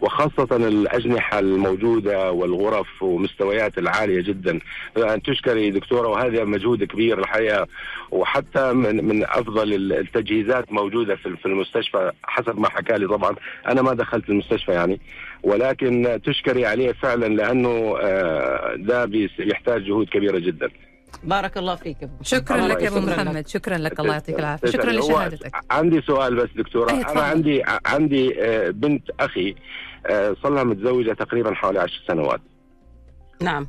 [0.00, 4.60] وخاصة الأجنحة الموجودة والغرف ومستويات العالية جدا.
[4.96, 7.66] أن تشكري دكتورة وهذا مجهود كبير الحقيقة.
[8.10, 13.36] وحتى من من أفضل التجهيزات موجودة في المستشفى حسب ما حكى لي طبعا.
[13.68, 15.00] أنا ما دخلت المستشفى يعني.
[15.42, 20.68] ولكن تشكري عليه فعلا لأنه آه، ده بيس- يحتاج جهود كبيرة جدا.
[21.24, 22.12] بارك الله فيك أبو.
[22.22, 23.00] شكرا الله لك يا أبو.
[23.00, 26.90] محمد شكرا لك الله يعطيك العافية شكرا لشهادتك عندي سؤال بس دكتورة.
[26.90, 29.54] أنا عندي عندي آه، بنت أخي
[30.06, 32.40] آه، صار لها متزوجة تقريبا حوالي عشر سنوات
[33.40, 33.66] نعم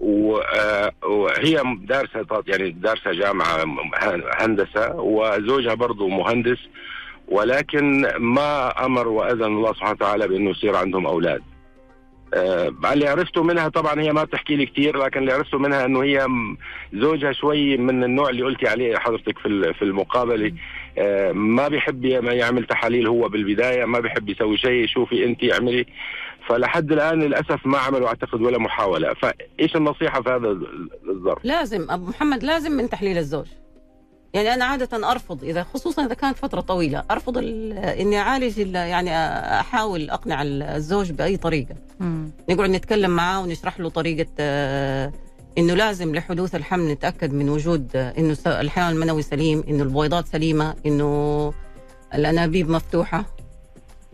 [0.55, 3.65] آه، وهي دارسة يعني دارسة جامعة
[4.39, 6.57] هندسة وزوجها برضه مهندس
[7.27, 11.41] ولكن ما أمر وأذن الله سبحانه وتعالى بأنه يصير عندهم أولاد.
[12.33, 16.03] آه، اللي عرفته منها طبعا هي ما بتحكي لي كثير لكن اللي عرفته منها إنه
[16.03, 16.27] هي
[16.93, 20.51] زوجها شوي من النوع اللي قلتي عليه حضرتك في في المقابلة.
[20.97, 25.85] آه، ما بيحب يعمل تحاليل هو بالبداية ما بيحب يسوي شيء شوفي انت اعملي.
[26.47, 29.13] فلحد الآن للأسف ما عملوا أعتقد ولا محاولة.
[29.13, 30.57] فإيش النصيحة في هذا
[31.09, 33.47] الظرف؟ لازم أبو محمد لازم من تحليل الزوج.
[34.37, 39.17] يعني أنا عادة أرفض إذا خصوصا إذا كانت فترة طويلة أرفض إني أعالج يعني
[39.59, 41.75] أحاول أقنع الزوج بأي طريقة.
[41.99, 42.31] مم.
[42.49, 45.11] نقعد نتكلم معاه ونشرح له طريقة آه،
[45.57, 50.75] إنه لازم لحدوث الحمل نتأكد من وجود آه، إنه الحيوان المنوي سليم إنه البويضات سليمة
[50.85, 51.53] إنه
[52.13, 53.25] الأنابيب مفتوحة.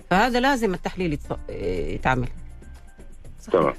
[0.09, 2.27] فهذا لازم التحليل يتعمل.
[3.51, 3.73] تمام.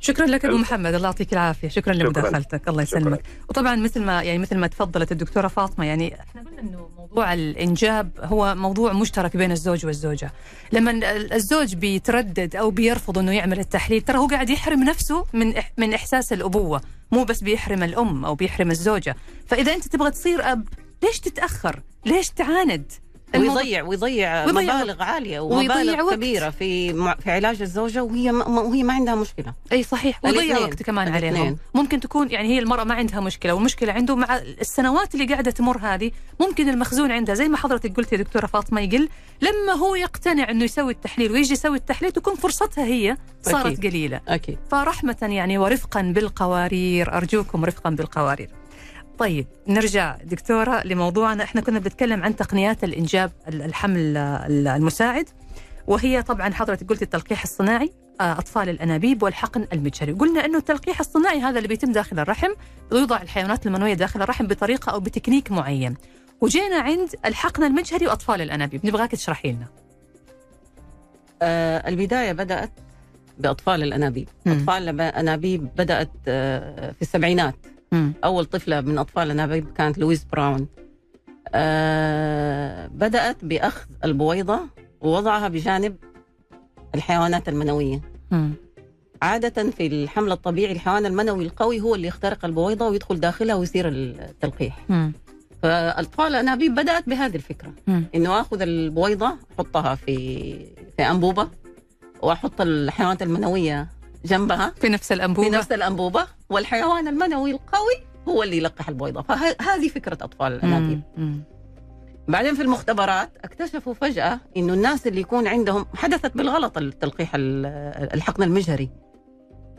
[0.00, 0.94] شكرا لك أبو محمد.
[0.94, 1.68] الله يعطيك العافية.
[1.68, 2.04] شكرا, شكرا.
[2.04, 2.68] لمداخلتك.
[2.68, 3.22] الله يسلمك.
[3.48, 8.10] وطبعا مثل ما يعني مثل ما تفضلت الدكتورة فاطمة يعني إحنا قلنا إنه موضوع الإنجاب
[8.20, 10.32] هو موضوع مشترك بين الزوج والزوجة.
[10.72, 11.00] لما
[11.34, 16.32] الزوج بيتردد أو بيرفض إنه يعمل التحليل ترى هو قاعد يحرم نفسه من من إحساس
[16.32, 16.80] الأبوة.
[17.12, 19.16] مو بس بيحرم الأم أو بيحرم الزوجة.
[19.46, 20.68] فإذا أنت تبغى تصير أب
[21.02, 22.92] ليش تتأخر؟ ليش تعاند؟
[23.34, 29.14] ويضيع ويضيع مبالغ عالية ومبالغ كبيرة في في علاج الزوجة وهي ما وهي ما عندها
[29.14, 29.54] مشكلة.
[29.72, 30.24] أي صحيح.
[30.24, 31.58] ويضيع وقت كمان عليهم.
[31.74, 35.78] ممكن تكون يعني هي المرأة ما عندها مشكلة والمشكلة عنده مع السنوات اللي قاعدة تمر
[35.78, 36.10] هذه
[36.40, 37.34] ممكن المخزون عندها.
[37.34, 39.08] زي ما حضرتك قلت يا دكتورة فاطمة يقل.
[39.40, 43.86] لما هو يقتنع إنه يسوي التحليل ويجي يسوي التحليل تكون فرصتها هي صارت أكيد.
[43.86, 44.20] قليلة.
[44.28, 44.58] أكيد.
[44.70, 47.16] فرحمة يعني ورفقا بالقوارير.
[47.16, 48.50] أرجوكم رفقا بالقوارير.
[49.18, 51.44] طيب نرجع دكتورة لموضوعنا.
[51.44, 54.16] إحنا كنا بنتكلم عن تقنيات الإنجاب الحمل
[54.66, 55.28] المساعد
[55.86, 61.40] وهي طبعا حضرتك قلت التلقيح الصناعي آه، أطفال الأنابيب والحقن المجهري قلنا أنه التلقيح الصناعي
[61.40, 62.50] هذا اللي بيتم داخل الرحم
[62.92, 65.94] ويوضع الحيوانات المنوية داخل الرحم بطريقة أو بتكنيك معين.
[66.40, 68.86] وجينا عند الحقن المجهري وأطفال الأنابيب.
[68.86, 69.66] نبغاك تشرحي لنا.
[71.42, 72.70] آه البداية بدأت
[73.38, 74.28] بأطفال الأنابيب.
[74.46, 74.50] م.
[74.50, 77.54] أطفال الأنابيب بدأت آه في السبعينات.
[77.92, 78.12] مم.
[78.24, 80.66] أول طفلة من الأنابيب كانت لويس براون
[81.54, 84.60] آه بدأت بأخذ البويضة
[85.00, 85.96] ووضعها بجانب
[86.94, 88.50] الحيوانات المنوية مم.
[89.22, 94.78] عادة في الحمل الطبيعي الحيوان المنوي القوي هو اللي يخترق البويضة ويدخل داخلها ويصير التلقيح
[94.88, 95.12] مم.
[95.62, 98.04] فاطفال الانابيب بدأت بهذه الفكرة مم.
[98.14, 100.16] إنه آخذ البويضة أحطها في
[100.96, 101.48] في أنبوبة
[102.22, 103.88] وأحط الحيوانات المنوية
[104.26, 104.72] جنبها.
[104.80, 105.48] في نفس الأنبوبة.
[105.50, 106.26] في نفس الأنبوبة.
[106.50, 107.94] والحيوان المنوي القوي
[108.28, 111.00] هو اللي يلقح البويضه فهذه فكرة أطفال الانابيب
[112.28, 118.90] بعدين في المختبرات اكتشفوا فجأة إنه الناس اللي يكون عندهم حدثت بالغلط التلقيح الحقن المجهري.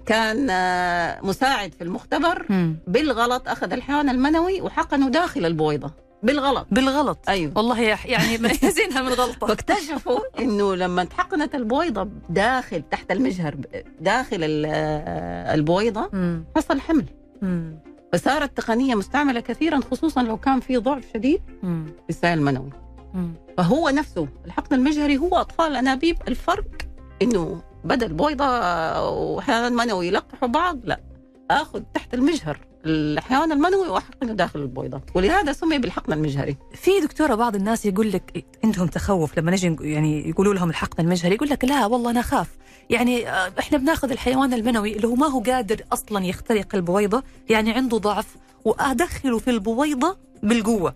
[0.05, 2.45] كان آه، مساعد في المختبر
[2.87, 5.91] بالغلط أخذ الحيوان المنوي وحقنه داخل البويضه
[6.23, 6.67] بالغلط.
[6.71, 7.19] بالغلط.
[7.29, 7.51] أيوه.
[7.55, 9.47] والله يعني ميزينها من غلطة.
[9.55, 13.55] فاكتشفوا إنه لما تحقنت البويضة داخل تحت المجهر
[14.01, 14.37] داخل
[15.53, 16.09] البويضة
[16.55, 17.05] حصل حمل.
[17.41, 17.79] مم.
[18.13, 22.69] فصارت تقنية مستعملة كثيرا خصوصا لو كان في ضعف شديد في السائل المنوي
[23.13, 23.33] مم.
[23.57, 26.17] فهو نفسه الحقن المجهري هو أطفال الأنابيب.
[26.27, 26.65] الفرق
[27.21, 28.45] إنه بدل بويضه
[29.11, 30.99] وحيوان منوي يلقحوا بعض لا
[31.51, 32.59] آخذ تحت المجهر.
[32.85, 36.57] الحيوان المنوي واحقنه داخل البويضه ولهذا سمي بالحقن المجهري.
[36.73, 41.35] في دكتورة بعض الناس يقول لك عندهم تخوف لما نجي يعني يقولوا لهم الحقن المجهري
[41.35, 42.47] يقول لك لا والله أنا أخاف.
[42.89, 47.71] يعني آه، إحنا بناخذ الحيوان المنوي اللي هو ما هو قادر أصلا يخترق البويضة يعني
[47.71, 48.35] عنده ضعف
[48.65, 50.95] وأدخله في البويضة بالقوة.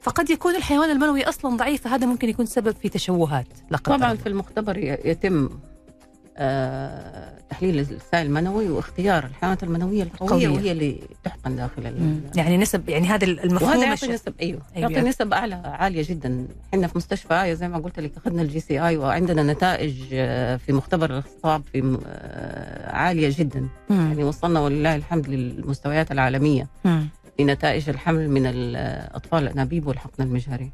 [0.00, 3.46] فقد يكون الحيوان المنوي أصلا ضعيف فهذا ممكن يكون سبب في تشوهات
[3.84, 5.48] طبعا في المختبر يتم
[7.50, 10.48] تحليل السائل المنوي واختيار الحيوانات المنوية القوية قوية.
[10.48, 11.84] وهي اللي تحقن داخل
[12.36, 14.90] يعني نسب يعني هذا المفهوم وهذا يعطي نسب أيوه, أيوة.
[14.90, 18.60] يعطي نسب أعلى عالية جدا إحنا في مستشفى آية زي ما قلت لك أخذنا ال
[18.60, 24.06] JCI وعندنا نتائج آه، في مختبر الاخصاب في آه، عالية جدا مم.
[24.08, 27.08] يعني وصلنا ولله الحمد للمستويات العالمية مم.
[27.36, 30.70] في نتائج الحمل من الاطفال الأنابيب والحقن المجهري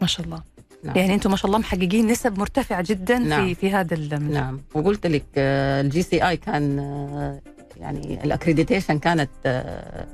[0.00, 0.42] ما شاء الله
[0.84, 0.96] نعم.
[0.96, 3.46] يعني أنتم ما شاء الله محققين نسب مرتفعه جدا نعم.
[3.46, 4.32] في في هذا المجال.
[4.32, 4.60] نعم.
[4.74, 7.40] وقلت لك ال JCI كان آه،
[7.76, 10.06] يعني ال accreditation كانت آه،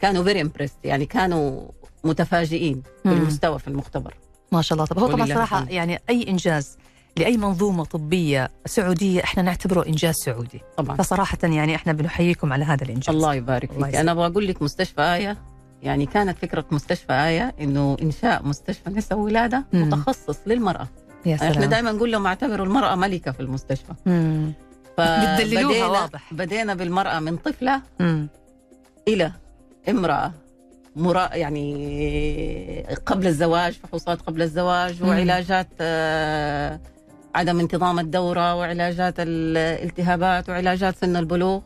[0.00, 1.68] كانوا very impressed يعني كانوا
[2.04, 4.14] متفاجئين بالمستوى في المختبر.
[4.52, 4.86] ما شاء الله.
[4.86, 6.78] طب هو طبعا صراحة يعني أي إنجاز
[7.16, 10.96] لأي منظومة طبية سعودية إحنا نعتبره إنجاز سعودي؟ طبعا.
[10.96, 13.14] فصراحة يعني إحنا بنحييكم على هذا الإنجاز.
[13.14, 13.94] الله يبارك فيك.
[13.94, 15.53] أنا أبغى أقول لك مستشفى آية.
[15.84, 19.82] يعني كانت فكرة مستشفى آية إنه إنشاء مستشفى نساء وولادة مم.
[19.82, 20.88] متخصص للمرأة
[21.26, 21.52] يا سلام.
[21.52, 23.92] إحنا دائما نقول لهم اعتبروا المرأة ملكة في المستشفى
[24.98, 28.28] بتدللوها واضح بدينا بالمرأة من طفلة مم.
[29.08, 29.32] إلى
[29.88, 30.32] امرأة
[30.96, 35.02] مرا يعني قبل الزواج فحوصات قبل الزواج.
[35.02, 36.80] وعلاجات آه
[37.34, 41.60] عدم انتظام الدورة وعلاجات الالتهابات وعلاجات سن البلوغ.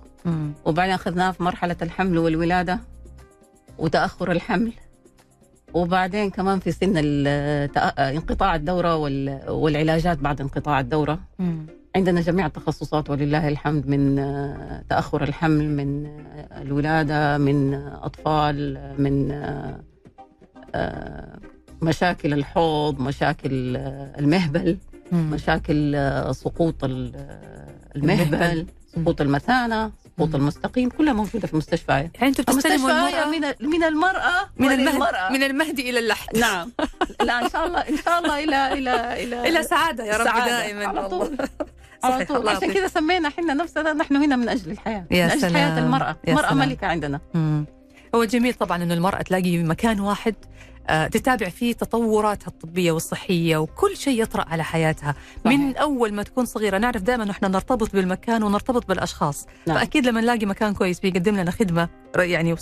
[0.64, 2.78] وبعدين أخذناها في مرحلة الحمل والولادة
[3.78, 4.72] وتأخر الحمل
[5.74, 6.92] وبعدين كمان في سن
[7.98, 11.66] انقطاع الدورة وال- والعلاجات بعد انقطاع الدورة مم.
[11.96, 18.78] عندنا جميع التخصصات ولله الحمد من آه، تأخر الحمل من آه، الولادة من آه، أطفال
[18.98, 19.32] من
[21.82, 23.76] مشاكل الحوض مشاكل
[24.18, 24.78] المهبل
[25.12, 25.30] مم.
[25.30, 25.96] مشاكل
[26.34, 27.12] سقوط ال-
[27.96, 29.90] المهبل سقوط المثانة
[30.26, 30.34] مم.
[30.34, 35.32] المستقيم كلها موجودة في المستشفى يعني أنتم بتستلموا المرأة من من المرأة من المهد وللمرأة.
[35.32, 36.72] من المهد إلى اللحد نعم
[37.22, 40.46] لا إن شاء الله إن شاء الله إلى إلى إلى إلى سعادة يا رب سعادة.
[40.60, 41.36] دائما على طول.
[42.04, 42.72] على طول عشان.
[42.72, 45.54] كذا سمينا إحنا نفسنا نحن هنا من أجل الحياة يا من أجل سلام.
[45.54, 46.54] حياه المراه المراه.
[46.54, 47.64] ملكة عندنا مم.
[48.14, 50.34] هو جميل طبعا إنه المرأة تلاقي مكان واحد
[51.12, 55.14] تتابع فيه تطوراتها الطبية والصحية وكل شيء يطرأ على حياتها.
[55.44, 55.58] صحيح.
[55.60, 59.46] من أول ما تكون صغيرة نعرف دائما إحنا نرتبط بالمكان ونرتبط بالأشخاص.
[59.66, 59.78] نعم.
[59.78, 62.56] فأكيد لما نلاقي مكان كويس بيقدم لنا خدمة يعني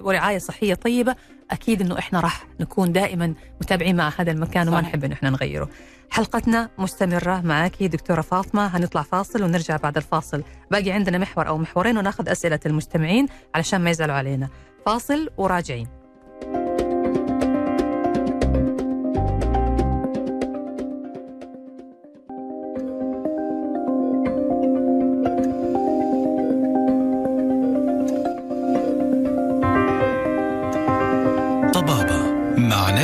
[0.00, 1.16] ورعاية صحية طيبة
[1.50, 4.88] أكيد إنه إحنا راح نكون دائما متابعين مع هذا المكان وما صحيح.
[4.88, 5.68] نحب انه إحنا نغيره.
[6.10, 8.66] حلقتنا مستمرة معك دكتورة فاطمة.
[8.66, 10.42] هنطلع فاصل ونرجع بعد الفاصل.
[10.70, 14.48] باقي عندنا محور أو محورين وناخذ أسئلة المستمعين علشان ما يزعلوا علينا.
[14.86, 16.01] فاصل وراجعين.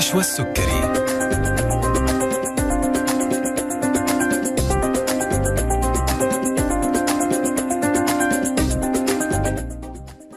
[0.08, 0.98] مع نشوى السكري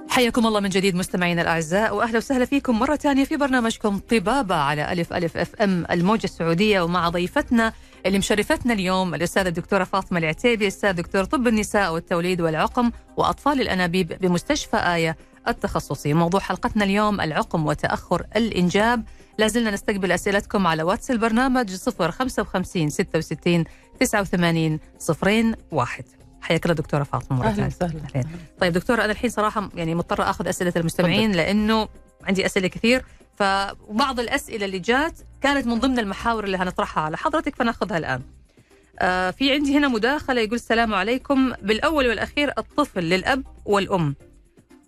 [0.10, 4.92] حياكم الله من جديد مستمعينا الأعزاء وأهلا وسهلا فيكم مرة ثانية في برنامجكم طبابة على
[4.92, 7.74] ألف ألف أف أم الموجة السعودية ومع ضيفتنا
[8.06, 14.18] اللي مشرفتنا اليوم الأستاذة الدكتورة فاطمة العتيبي أستاذ دكتور طب النساء والتوليد والعقم وأطفال الأنابيب
[14.22, 15.18] بمستشفى آية.
[15.48, 16.14] التخصصي.
[16.14, 19.04] موضوع حلقتنا اليوم العقم وتأخر الإنجاب.
[19.38, 23.64] لازلنا نستقبل أسئلتكم على واتس البرنامج 055 66
[24.00, 26.04] 89 صفرين واحد.
[26.42, 28.24] حياك الله دكتورة فاطمة مره أهلا وسهلا.
[28.60, 31.88] طيب دكتورة أنا الحين صراحة يعني مضطرة أخذ أسئلة المستمعين لأنه
[32.24, 33.06] عندي أسئلة كثير.
[33.36, 38.22] فبعض الأسئلة اللي جات كانت من ضمن المحاور اللي هنطرحها على حضرتك فناخذها الآن.
[39.00, 41.54] آه في عندي هنا مداخلة يقول السلام عليكم.
[41.62, 44.16] بالأول والأخير الطفل للأب والأم.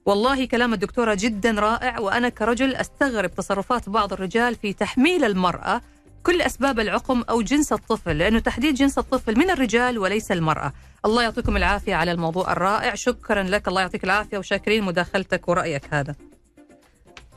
[0.05, 5.81] والله كلام الدكتورة جدا رائع وأنا كرجل أستغرب تصرفات بعض الرجال في تحميل المرأة
[6.23, 10.73] كل أسباب العقم أو جنس الطفل لأنه تحديد جنس الطفل من الرجال وليس المرأة.
[11.05, 16.15] الله يعطيكم العافية على الموضوع الرائع شكرا لك الله يعطيك العافية وشاكرين مداخلتك ورأيك هذا.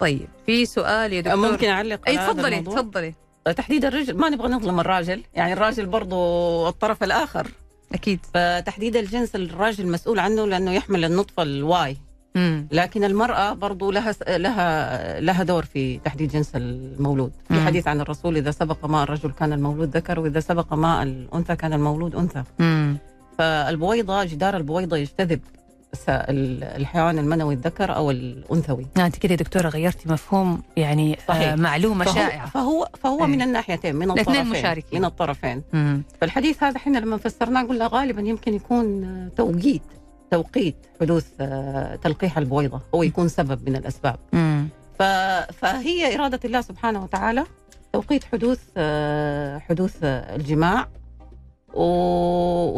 [0.01, 1.51] طيب في سؤال يا دكتور.
[1.51, 3.15] ممكن على هذا تفضلي؟ تفضلي.
[3.57, 7.49] تحديد الرجل ما نبغى نظلم الراجل يعني الراجل برضو الطرف الآخر.
[7.95, 8.21] أكيد.
[8.35, 11.97] فتحديد الجنس الراجل مسؤول عنه لأنه يحمل النطفة الواي.
[12.73, 17.33] لكن المرأة برضو لها لها لها دور في تحديد جنس المولود.
[17.49, 17.67] في مم.
[17.67, 21.73] حديث عن الرسول إذا سبق ماء الرجل كان المولود ذكر وإذا سبق ماء الأنثى كان
[21.73, 22.43] المولود أنثى.
[22.61, 22.97] امم
[23.39, 25.41] فالبويضة جدار البويضة يجتذب
[26.09, 28.87] الحيوان المنوي الذكر أو الأنثوي.
[28.97, 31.53] أنت كده يا دكتورة غيرتي مفهوم يعني صحيح.
[31.53, 32.47] آه معلومة فهو شائعة.
[32.51, 33.27] فهو, فهو إيه.
[33.27, 34.99] من الناحيتين من الطرفين مشاركين.
[34.99, 35.63] من الطرفين.
[35.75, 39.83] امم فالحديث هذا إحنا لما فسرناه قلنا غالبا يمكن يكون توقيت.
[40.31, 42.81] توقيت حدوث آه، تلقيح البويضة.
[42.95, 44.17] هو يكون سبب من الأسباب.
[44.99, 45.03] ف...
[45.53, 47.45] فهي إرادة الله سبحانه وتعالى
[47.93, 50.89] توقيت حدوث آه، حدوث الجماع
[51.75, 51.83] و...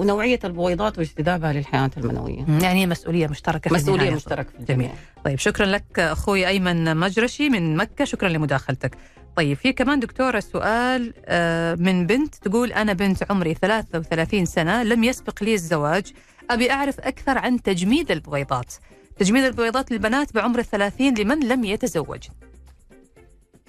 [0.01, 2.45] ونوعية البويضات واجتذابها للحيوانات المنوية.
[2.63, 4.11] يعني هي مسؤولية مشتركة في مسؤولية.
[4.11, 4.91] مشتركة في الجميع.
[5.25, 8.05] طيب شكرا لك أخوي أيمن مجرشي من مكة.
[8.05, 8.97] شكرا لمداخلتك.
[9.37, 15.05] طيب في كمان دكتورة سؤال آه، من بنت تقول أنا بنت عمري 33 سنة لم
[15.05, 16.13] يسبق لي الزواج.
[16.51, 18.75] أبي أعرف أكثر عن تجميد البويضات
[19.19, 22.29] تجميد البويضات للبنات بعمر الثلاثين لمن لم يتزوج.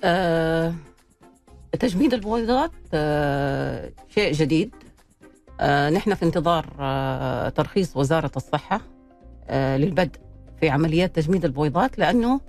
[0.03, 0.73] آه،
[1.79, 4.71] تجميد البويضات آه، شيء جديد.
[5.59, 8.81] آه، نحن في انتظار آه، ترخيص وزارة الصحة
[9.49, 10.19] آه، للبدء
[10.59, 12.41] في عمليات تجميد البويضات لأنه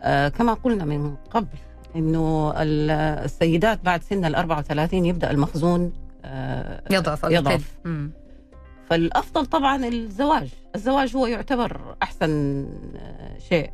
[0.00, 1.46] آه، كما قلنا من قبل
[1.96, 2.90] أنه ال-
[3.24, 5.92] السيدات بعد سن ال 34 يبدأ المخزون
[6.24, 7.74] آه، يضعف يضعف.
[8.84, 8.90] مم.
[8.90, 12.64] فالأفضل طبعا الزواج الزواج هو يعتبر أحسن
[12.96, 13.70] آه، شيء.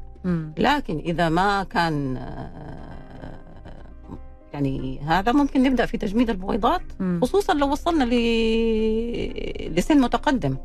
[0.58, 3.40] لكن إذا ما كان آه،
[4.52, 6.82] يعني هذا ممكن نبدأ في تجميد البويضات.
[7.22, 8.14] خصوصا لو وصلنا ل...
[9.74, 10.56] لسن متقدم.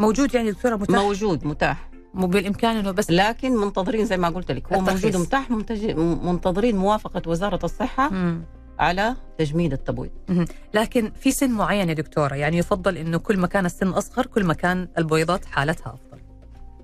[0.00, 4.52] موجود يعني دكتوره متاح موجود متاح مو بالإمكان إنه بس لكن منتظرين زي ما قلت
[4.52, 4.80] لك هو.
[4.80, 5.90] موجود متاح منتج...
[6.24, 8.42] منتظرين موافقة وزارة الصحة مم.
[8.78, 10.10] على تجميد التبويض.
[10.74, 14.44] لكن في سن معين يا دكتورة؟ يعني يفضل إنه كل ما كان السن اصغر كل
[14.44, 16.20] ما كان البويضات حالتها أفضل.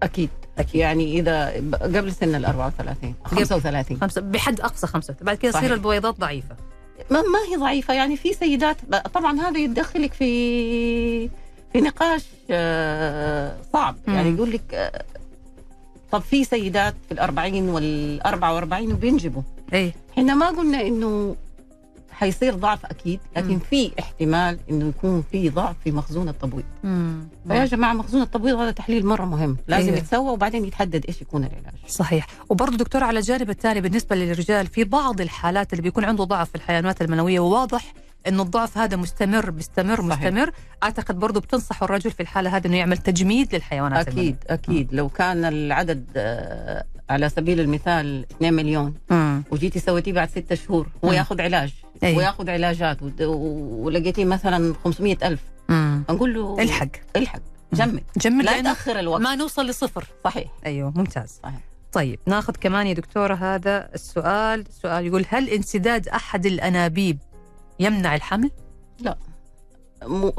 [0.02, 0.30] أكيد.
[0.74, 5.14] يعني إذا ب- قبل سن ال 34 35 خمسة بحد أقصى خمسة.
[5.20, 5.74] بعد كده تصير.
[5.74, 6.56] البويضات ضعيفة.
[7.10, 7.94] ما, ما هي ضعيفة.
[7.94, 8.76] يعني في سيدات
[9.14, 11.28] طبعا هذا يدخلك في
[11.72, 13.96] في نقاش آه، صعب.
[14.08, 15.04] يعني يقول لك آه،
[16.12, 19.42] طب في سيدات في الأربعين والأربعة وأربعين وبينجبوا.
[19.72, 19.92] إيه.
[20.12, 21.36] إحنا ما قلنا إنه
[22.20, 23.58] حيصير ضعف أكيد لكن مم.
[23.58, 26.64] في احتمال إنه يكون في ضعف في مخزون التبويض.
[26.84, 27.28] مم.
[27.48, 29.56] فيا جماعة مخزون التبويض هذا تحليل مرة مهم.
[29.68, 29.98] لازم إيه.
[29.98, 31.74] يتسوى وبعدين يتحدد إيش يكون العلاج.
[31.88, 32.26] صحيح.
[32.48, 36.54] وبرضه دكتور على الجانب الثاني بالنسبة للرجال في بعض الحالات اللي بيكون عنده ضعف في
[36.54, 37.92] الحيوانات المنوية وواضح
[38.28, 40.24] إنه الضعف هذا مستمر مستمر صحيح.
[40.26, 40.50] مستمر.
[40.82, 44.94] أعتقد برضه بتنصحوا الرجل في الحالة هذه إنه يعمل تجميد للحيوانات أكيد أكيد.
[44.94, 48.94] لو كان العدد آه، على سبيل المثال 2 مليون.
[49.10, 49.42] المنوية.
[49.50, 51.14] وجيتي سويتيه بعد ستة شهور هو مم.
[51.14, 51.74] ياخذ علاج.
[52.04, 52.16] أي.
[52.16, 55.40] وياخذ علاجات ولقيتيه مثلا 500 ألف.
[55.70, 56.88] امم نقول له الحق.
[57.16, 57.40] الحق.
[57.72, 59.20] جمد جمد لا تأخر الوقت.
[59.20, 60.06] ما نوصل لصفر.
[60.24, 60.50] صحيح.
[60.66, 61.40] أيوه ممتاز.
[61.42, 61.60] صحيح.
[61.92, 64.64] طيب ناخذ كمان يا دكتورة هذا السؤال.
[64.82, 67.18] سؤال يقول هل انسداد أحد الأنابيب
[67.80, 68.50] يمنع الحمل؟
[70.02, 70.32] مو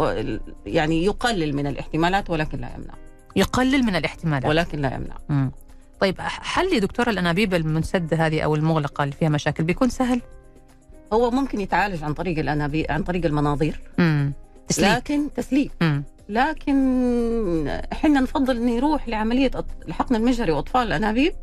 [0.65, 2.93] يعني يقلل من الاحتمالات ولكن لا يمنع.
[3.35, 4.45] يقلل من الاحتمالات.
[4.49, 5.17] ولكن لا يمنع.
[5.29, 5.51] مم.
[6.01, 10.21] طيب حل يا دكتوره الأنابيب المنسده هذه أو المغلقة اللي فيها مشاكل بيكون سهل؟
[11.13, 13.79] هو ممكن يتعالج عن طريق الأنابيب عن طريق المناظير.
[13.99, 14.33] امم
[14.67, 16.03] تسليك لكن تسليك مم.
[16.29, 19.51] لكن إحنا نفضل إنه يروح لعملية
[19.87, 21.33] الحقن المجهري وأطفال الأنابيب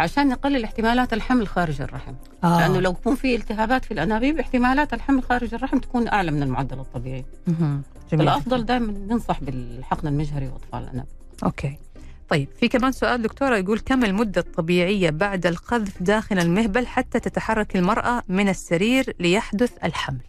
[0.00, 2.12] عشان نقلل احتمالات الحمل خارج الرحم.
[2.44, 2.60] آه.
[2.60, 6.78] لأنه لو يكون في التهابات في الأنابيب احتمالات الحمل خارج الرحم تكون أعلى من المعدل
[6.80, 7.24] الطبيعي.
[7.46, 7.82] مهم.
[8.12, 8.28] جميل.
[8.28, 11.12] الأفضل دائما ننصح بالحقن المجهري وأطفال الأنابيب.
[11.44, 11.78] أوكي.
[12.28, 17.76] طيب في كمان سؤال دكتورة يقول كم المدة الطبيعية بعد القذف داخل المهبل حتى تتحرك
[17.76, 20.20] المرأة من السرير ليحدث الحمل؟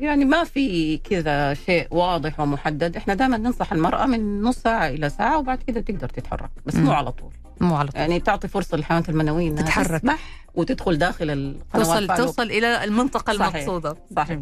[0.00, 5.10] يعني ما في كذا شيء واضح ومحدد إحنا دائما ننصح المرأة من نص ساعة إلى
[5.10, 6.74] ساعة وبعد كده تقدر تتحرك بس.
[6.76, 10.00] مو على طول مو على طول يعني تعطي فرصة للحيوانات المنوية إنها تتحرك.
[10.00, 10.18] تسبح
[10.54, 12.16] وتدخل داخل القنوات توصل.
[12.16, 13.54] توصل إلى المنطقة صحيح.
[13.54, 14.38] المقصودة صحيح.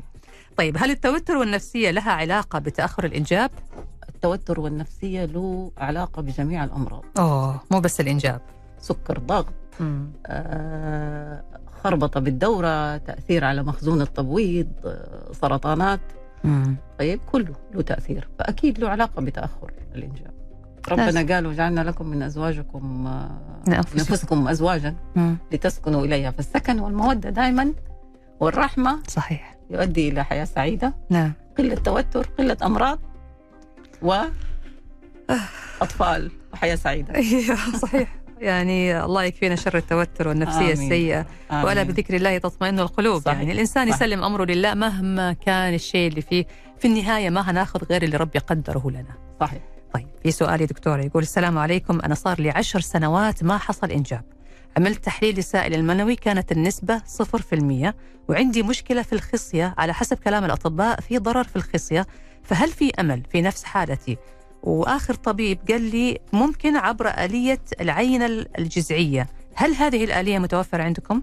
[0.56, 3.50] طيب هل التوتر والنفسية لها علاقة بتأخر الإنجاب؟
[4.24, 7.04] التوتر والنفسية له علاقة بجميع الأمراض.
[7.18, 8.40] أوه مو بس الإنجاب.
[8.78, 9.54] سكر ضغط
[10.26, 11.44] آه،
[11.84, 16.00] خربطة بالدورة تأثير على مخزون التبويض آه، سرطانات.
[16.44, 16.76] مم.
[16.98, 18.28] طيب كله له تأثير.
[18.38, 20.32] فأكيد له علاقة بتأخر الإنجاب.
[20.88, 23.30] ربنا قال وجعلنا لكم من أزواجكم آه،.
[23.68, 25.36] نفسكم ازواجا مم.
[25.52, 26.30] لتسكنوا إليها.
[26.30, 27.72] فالسكن والمودة دائما
[28.40, 29.56] والرحمة صحيح.
[29.70, 30.94] يؤدي إلى حياة سعيدة.
[31.10, 31.32] نعم.
[31.58, 32.98] قلة توتر قلة أمراض.
[35.80, 37.14] واطفال وحياة سعيدة.
[37.20, 38.16] أيوه صحيح.
[38.40, 40.72] يعني الله يكفينا شر التوتر والنفسية آمين.
[40.72, 41.26] السيئة.
[41.52, 41.64] آمين.
[41.64, 43.22] ولا بذكر الله تطمئن القلوب.
[43.22, 43.38] صحيح.
[43.38, 43.96] يعني الإنسان صحيح.
[44.02, 46.46] يسلم أمره لله مهما كان الشيء اللي فيه.
[46.78, 49.14] في النهاية ما هناخذ غير اللي ربي قدره لنا.
[49.40, 49.60] صحيح.
[49.94, 52.00] طيب في سؤال يا دكتورة يقول السلام عليكم.
[52.00, 54.24] أنا صار لي عشر سنوات ما حصل إنجاب.
[54.76, 57.96] عملت تحليل السائل المنوي كانت النسبة صفر في المية.
[58.28, 59.74] وعندي مشكلة في الخصية.
[59.78, 62.06] على حسب كلام الأطباء في ضرر في الخصية.
[62.50, 64.18] فهل في أمل في نفس حالتي؟
[64.62, 71.22] وآخر طبيب قال لي ممكن عبر آلية العينة الجذعية هل هذه الآلية متوفرة عندكم؟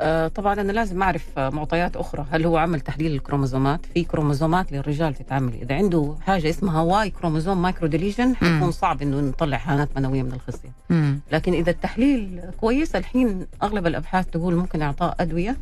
[0.00, 2.26] آه، طبعا أنا لازم أعرف معطيات أخرى.
[2.30, 7.62] هل هو عمل تحليل الكروموزومات؟ في كروموزومات للرجال تتعمل إذا عنده حاجة اسمها Y chromosome
[7.62, 10.72] microdeletion حيكون صعب إنه نطلع حيوانات منوية من الخصية.
[10.90, 11.20] مم.
[11.32, 15.56] لكن إذا التحليل كويس الحين أغلب الأبحاث تقول ممكن اعطاء أدوية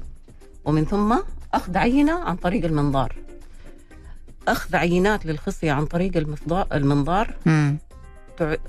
[0.64, 1.18] ومن ثم
[1.54, 3.16] أخذ عينة عن طريق المنظار.
[4.48, 7.78] أخذ عينات للخصية عن طريق المفضا- المنظار مم.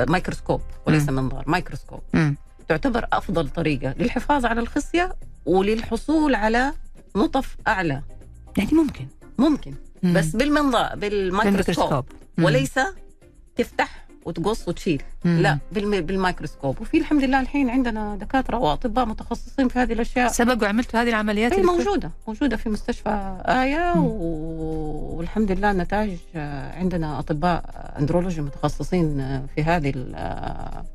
[0.07, 2.35] مايكروسكوب وليس منظار مايكروسكوب مم.
[2.67, 5.15] تعتبر أفضل طريقة للحفاظ على الخصية
[5.45, 6.73] وللحصول على
[7.15, 8.01] نطف أعلى
[8.57, 9.07] يعني ممكن
[9.37, 9.73] ممكن
[10.03, 10.13] مم.
[10.13, 10.95] بس بالمنظار
[12.37, 12.43] مم.
[12.45, 12.79] وليس
[13.55, 15.39] تفتح وتقص وتشيل مم.
[15.41, 20.63] لا بالم- بالميكروسكوب وفي الحمد لله الحين عندنا دكاترة وأطباء متخصصين في هذه الأشياء سبق
[20.63, 24.05] وعملتوا هذه العمليات هي؟ موجودة موجودة في مستشفى آية مم.
[24.05, 27.63] و- والحمد لله النتائج آه، عندنا أطباء
[27.99, 30.85] أندرولوجي متخصصين آه، في هذه ال- آه،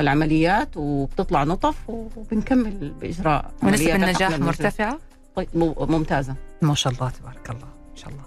[0.00, 4.38] العمليات وبتطلع نطف وبنكمل بإجراء ونسب النجاح.
[4.38, 4.98] مرتفعة؟
[5.36, 5.48] طيب
[5.78, 8.22] ممتازة ما شاء الله تبارك الله ما شاء الله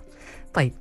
[0.53, 0.73] طيب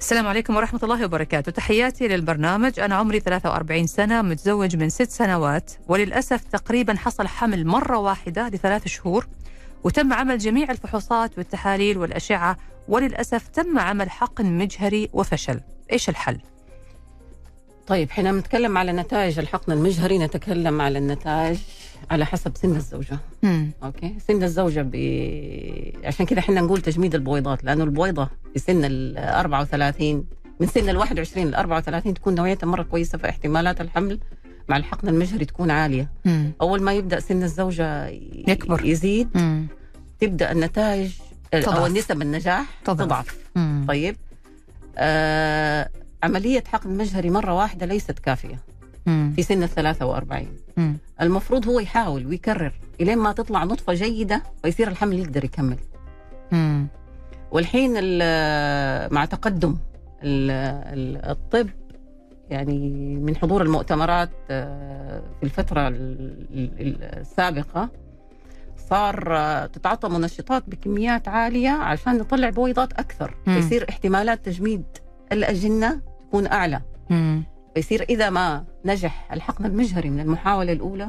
[0.00, 1.52] السلام عليكم ورحمة الله وبركاته.
[1.52, 2.80] تحياتي للبرنامج.
[2.80, 8.88] أنا عمري 43 سنة متزوج من ست سنوات وللأسف تقريبا حصل حمل مرة واحدة لثلاث
[8.88, 9.26] شهور
[9.84, 12.56] وتم عمل جميع الفحوصات والتحاليل والأشعة
[12.88, 15.60] وللأسف تم عمل حقن مجهري وفشل.
[15.92, 16.40] إيش الحل؟
[17.86, 21.58] طيب حين نتكلم على نتائج الحقن المجهري نتكلم على النتائج
[22.10, 23.70] على حسب سن الزوجة مم.
[23.82, 24.94] أوكي سن الزوجة ب...
[26.04, 30.24] عشان كده إحنا نقول تجميد البويضات لأنه البويضة في سن ال 34
[30.60, 34.18] من سن ال 21 ل 34 تكون نوعيتها مرة كويسة فاحتمالات الحمل
[34.68, 36.52] مع الحقن المجهري تكون عالية مم.
[36.60, 38.84] أول ما يبدأ سن الزوجة ي- يكبر.
[38.84, 39.66] يزيد مم.
[40.20, 41.12] تبدأ النتائج
[41.52, 41.68] تضعف.
[41.78, 43.06] أو نسب النجاح تضعف.
[43.06, 43.84] تضعف مم.
[43.88, 44.16] طيب
[44.98, 45.90] آه
[46.22, 48.58] عملية حقن مجهري مرة واحدة ليست كافية
[49.06, 49.32] مم.
[49.36, 50.46] في سن ال 43
[50.78, 50.98] مم.
[51.20, 55.76] المفروض هو يحاول ويكرر إلين ما تطلع نطفة جيدة ويصير الحمل يقدر يكمل
[56.52, 56.86] مم.
[57.50, 59.76] والحين ال- مع تقدم
[60.22, 60.50] ال-
[60.98, 61.68] ال- الطب
[62.50, 66.46] يعني من حضور المؤتمرات آه، في الفترة ال-
[66.80, 67.88] ال- السابقة
[68.90, 73.54] صار آه، تتعاطى منشطات بكميات عالية عشان نطلع بويضات أكثر مم.
[73.60, 74.84] فيصير احتمالات تجميد
[75.32, 77.44] الأجنة تكون أعلى مم.
[77.78, 81.08] فيصير إذا ما نجح الحقن المجهري من المحاولة الأولى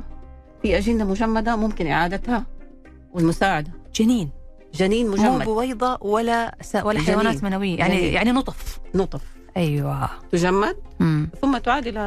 [0.62, 2.46] في أجنة مجمدة ممكن إعادتها
[3.14, 3.72] والمساعدة.
[3.96, 4.30] جنين.
[4.74, 6.76] جنين مو مجمد بويضة ولا س...
[6.76, 7.00] ولا.
[7.00, 7.78] حيوانات منوية.
[7.78, 8.14] يعني جنين.
[8.14, 8.80] يعني نطف.
[8.96, 9.24] نطف.
[9.58, 10.10] أيوه.
[10.32, 10.76] تجمد.
[11.00, 11.30] مم.
[11.42, 12.00] ثم تعاد إلى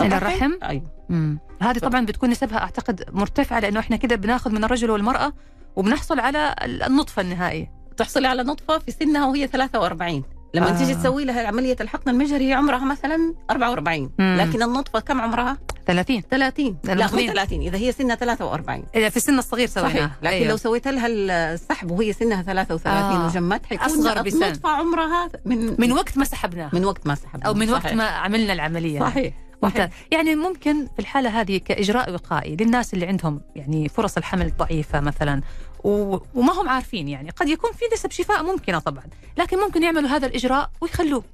[0.00, 0.90] إلى الرحم؟ أيوه.
[1.08, 1.38] مم.
[1.62, 5.32] هذه طبعا بتكون نسبها أعتقد مرتفعة لأنه إحنا كده بناخذ من الرجل والمرأة
[5.76, 7.72] وبنحصل على النطفة النهائية.
[7.96, 10.22] تحصلي على نطفة في سنها وهي 43
[10.54, 10.78] لما آه.
[10.78, 14.36] تيجي تسوي لها عملية الحقن المجهري هي عمرها مثلا 44 مم.
[14.40, 19.08] لكن النطفة كم عمرها 30 30 لا مو المفروض- 30 إذا هي سنها 43 إذا
[19.08, 20.48] في السن الصغير سويناه صحيح لكن أيوه.
[20.48, 23.26] لو سويت لها السحب وهي سنها 33 آه.
[23.26, 24.44] وجمت حيكون أصغر بسن.
[24.44, 27.94] النطفة عمرها من من وقت ما سحبناه من وقت ما سحبنا أو من وقت صحيح.
[27.96, 33.40] ما عملنا العملية صحيح ممتاز يعني ممكن في الحالة هذه كإجراء وقائي للناس اللي عندهم
[33.56, 35.40] يعني فرص الحمل ضعيفة مثلا.
[35.84, 39.04] وما هم عارفين يعني قد يكون في نسب شفاء ممكنة طبعا
[39.38, 41.24] لكن ممكن يعملوا هذا الإجراء ويخلوه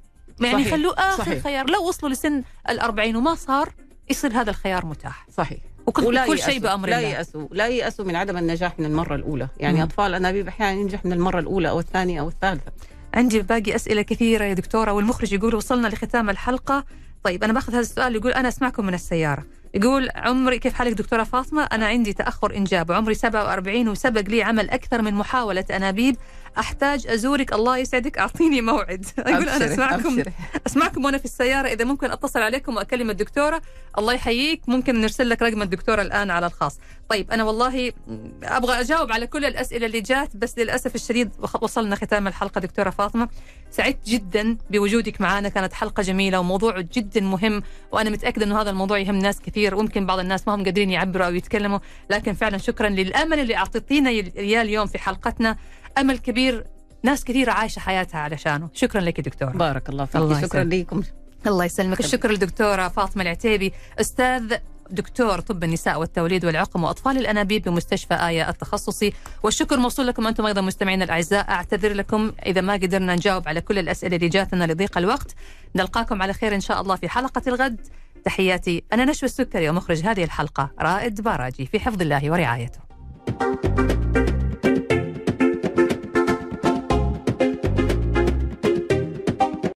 [0.41, 0.61] يعني.
[0.61, 1.43] يخلوه آخر صحيح.
[1.43, 3.73] خيار لو وصلوا لسن الأربعين وما صار
[4.09, 6.59] يصير هذا الخيار متاح صحيح وكل كل شيء.
[6.59, 9.83] بأمر لا الله يأسوا لا يأسوا من عدم النجاح من المرة الأولى يعني مم.
[9.83, 12.71] أطفال أنابيب أحيانا ينجح من المرة الأولى أو الثانية أو الثالثة
[13.13, 16.85] عندي باقي أسئلة كثيرة يا دكتورة والمخرج يقول وصلنا لختام الحلقة
[17.23, 19.45] طيب أنا بأخذ هذا السؤال يقول أنا أسمعكم من السيارة
[19.75, 24.69] يقول عمري كيف حالك دكتورة فاطمة؟ أنا عندي تأخر إنجاب وعمري 47 وسبق لي عمل
[24.69, 26.15] أكثر من محاولة أنابيب.
[26.57, 29.05] أحتاج أزورك الله يسعدك أعطيني موعد.
[29.17, 30.31] يقول أنا أسمعكم أبشري.
[30.67, 33.61] أسمعكم وأنا في السيارة إذا ممكن أتصل عليكم وأكلم الدكتورة.
[33.97, 36.79] الله يحييك ممكن نرسل لك رقم الدكتورة الآن على الخاص.
[37.09, 37.91] طيب أنا والله
[38.43, 41.29] أبغى أجاوب على كل الأسئلة اللي جات بس للأسف الشديد
[41.61, 43.29] وصلنا ختام الحلقة دكتورة فاطمة.
[43.71, 48.97] سعدت جدا بوجودك معنا كانت حلقة جميلة وموضوع جدا مهم وأنا متأكدة أنه هذا الموضوع
[48.97, 49.64] يهم ناس كثير.
[49.73, 54.09] ويمكن بعض الناس ما هم قادرين يعبروا أو يتكلموا لكن فعلا شكرا للأمل اللي أعطيتينا
[54.09, 55.57] إياه اليوم في حلقتنا.
[55.97, 56.65] أمل كبير
[57.03, 58.69] ناس كثيرة عايشة حياتها علشانه.
[58.73, 59.49] شكرا لك دكتورة.
[59.49, 60.15] بارك الله فيك.
[60.15, 60.63] الله شكرا.
[60.63, 61.03] لكم
[61.47, 61.99] الله يسلمك.
[61.99, 63.73] الشكر للدكتورة فاطمة العتيبي.
[63.99, 64.55] أستاذ
[64.89, 69.13] دكتور طب النساء والتوليد والعقم وأطفال الأنابيب بمستشفى آية التخصصي.
[69.43, 71.49] والشكر موصول لكم أنتم أيضا مستمعينا الأعزاء.
[71.49, 75.35] أعتذر لكم إذا ما قدرنا نجاوب على كل الأسئلة اللي جاتنا لضيق الوقت.
[75.75, 77.81] نلقاكم على خير إن شاء الله في حلقة الغد.
[78.25, 78.83] تحياتي.
[78.93, 82.79] أنا نشوى السكري ومخرج هذه الحلقة رائد باراجي في حفظ الله ورعايته.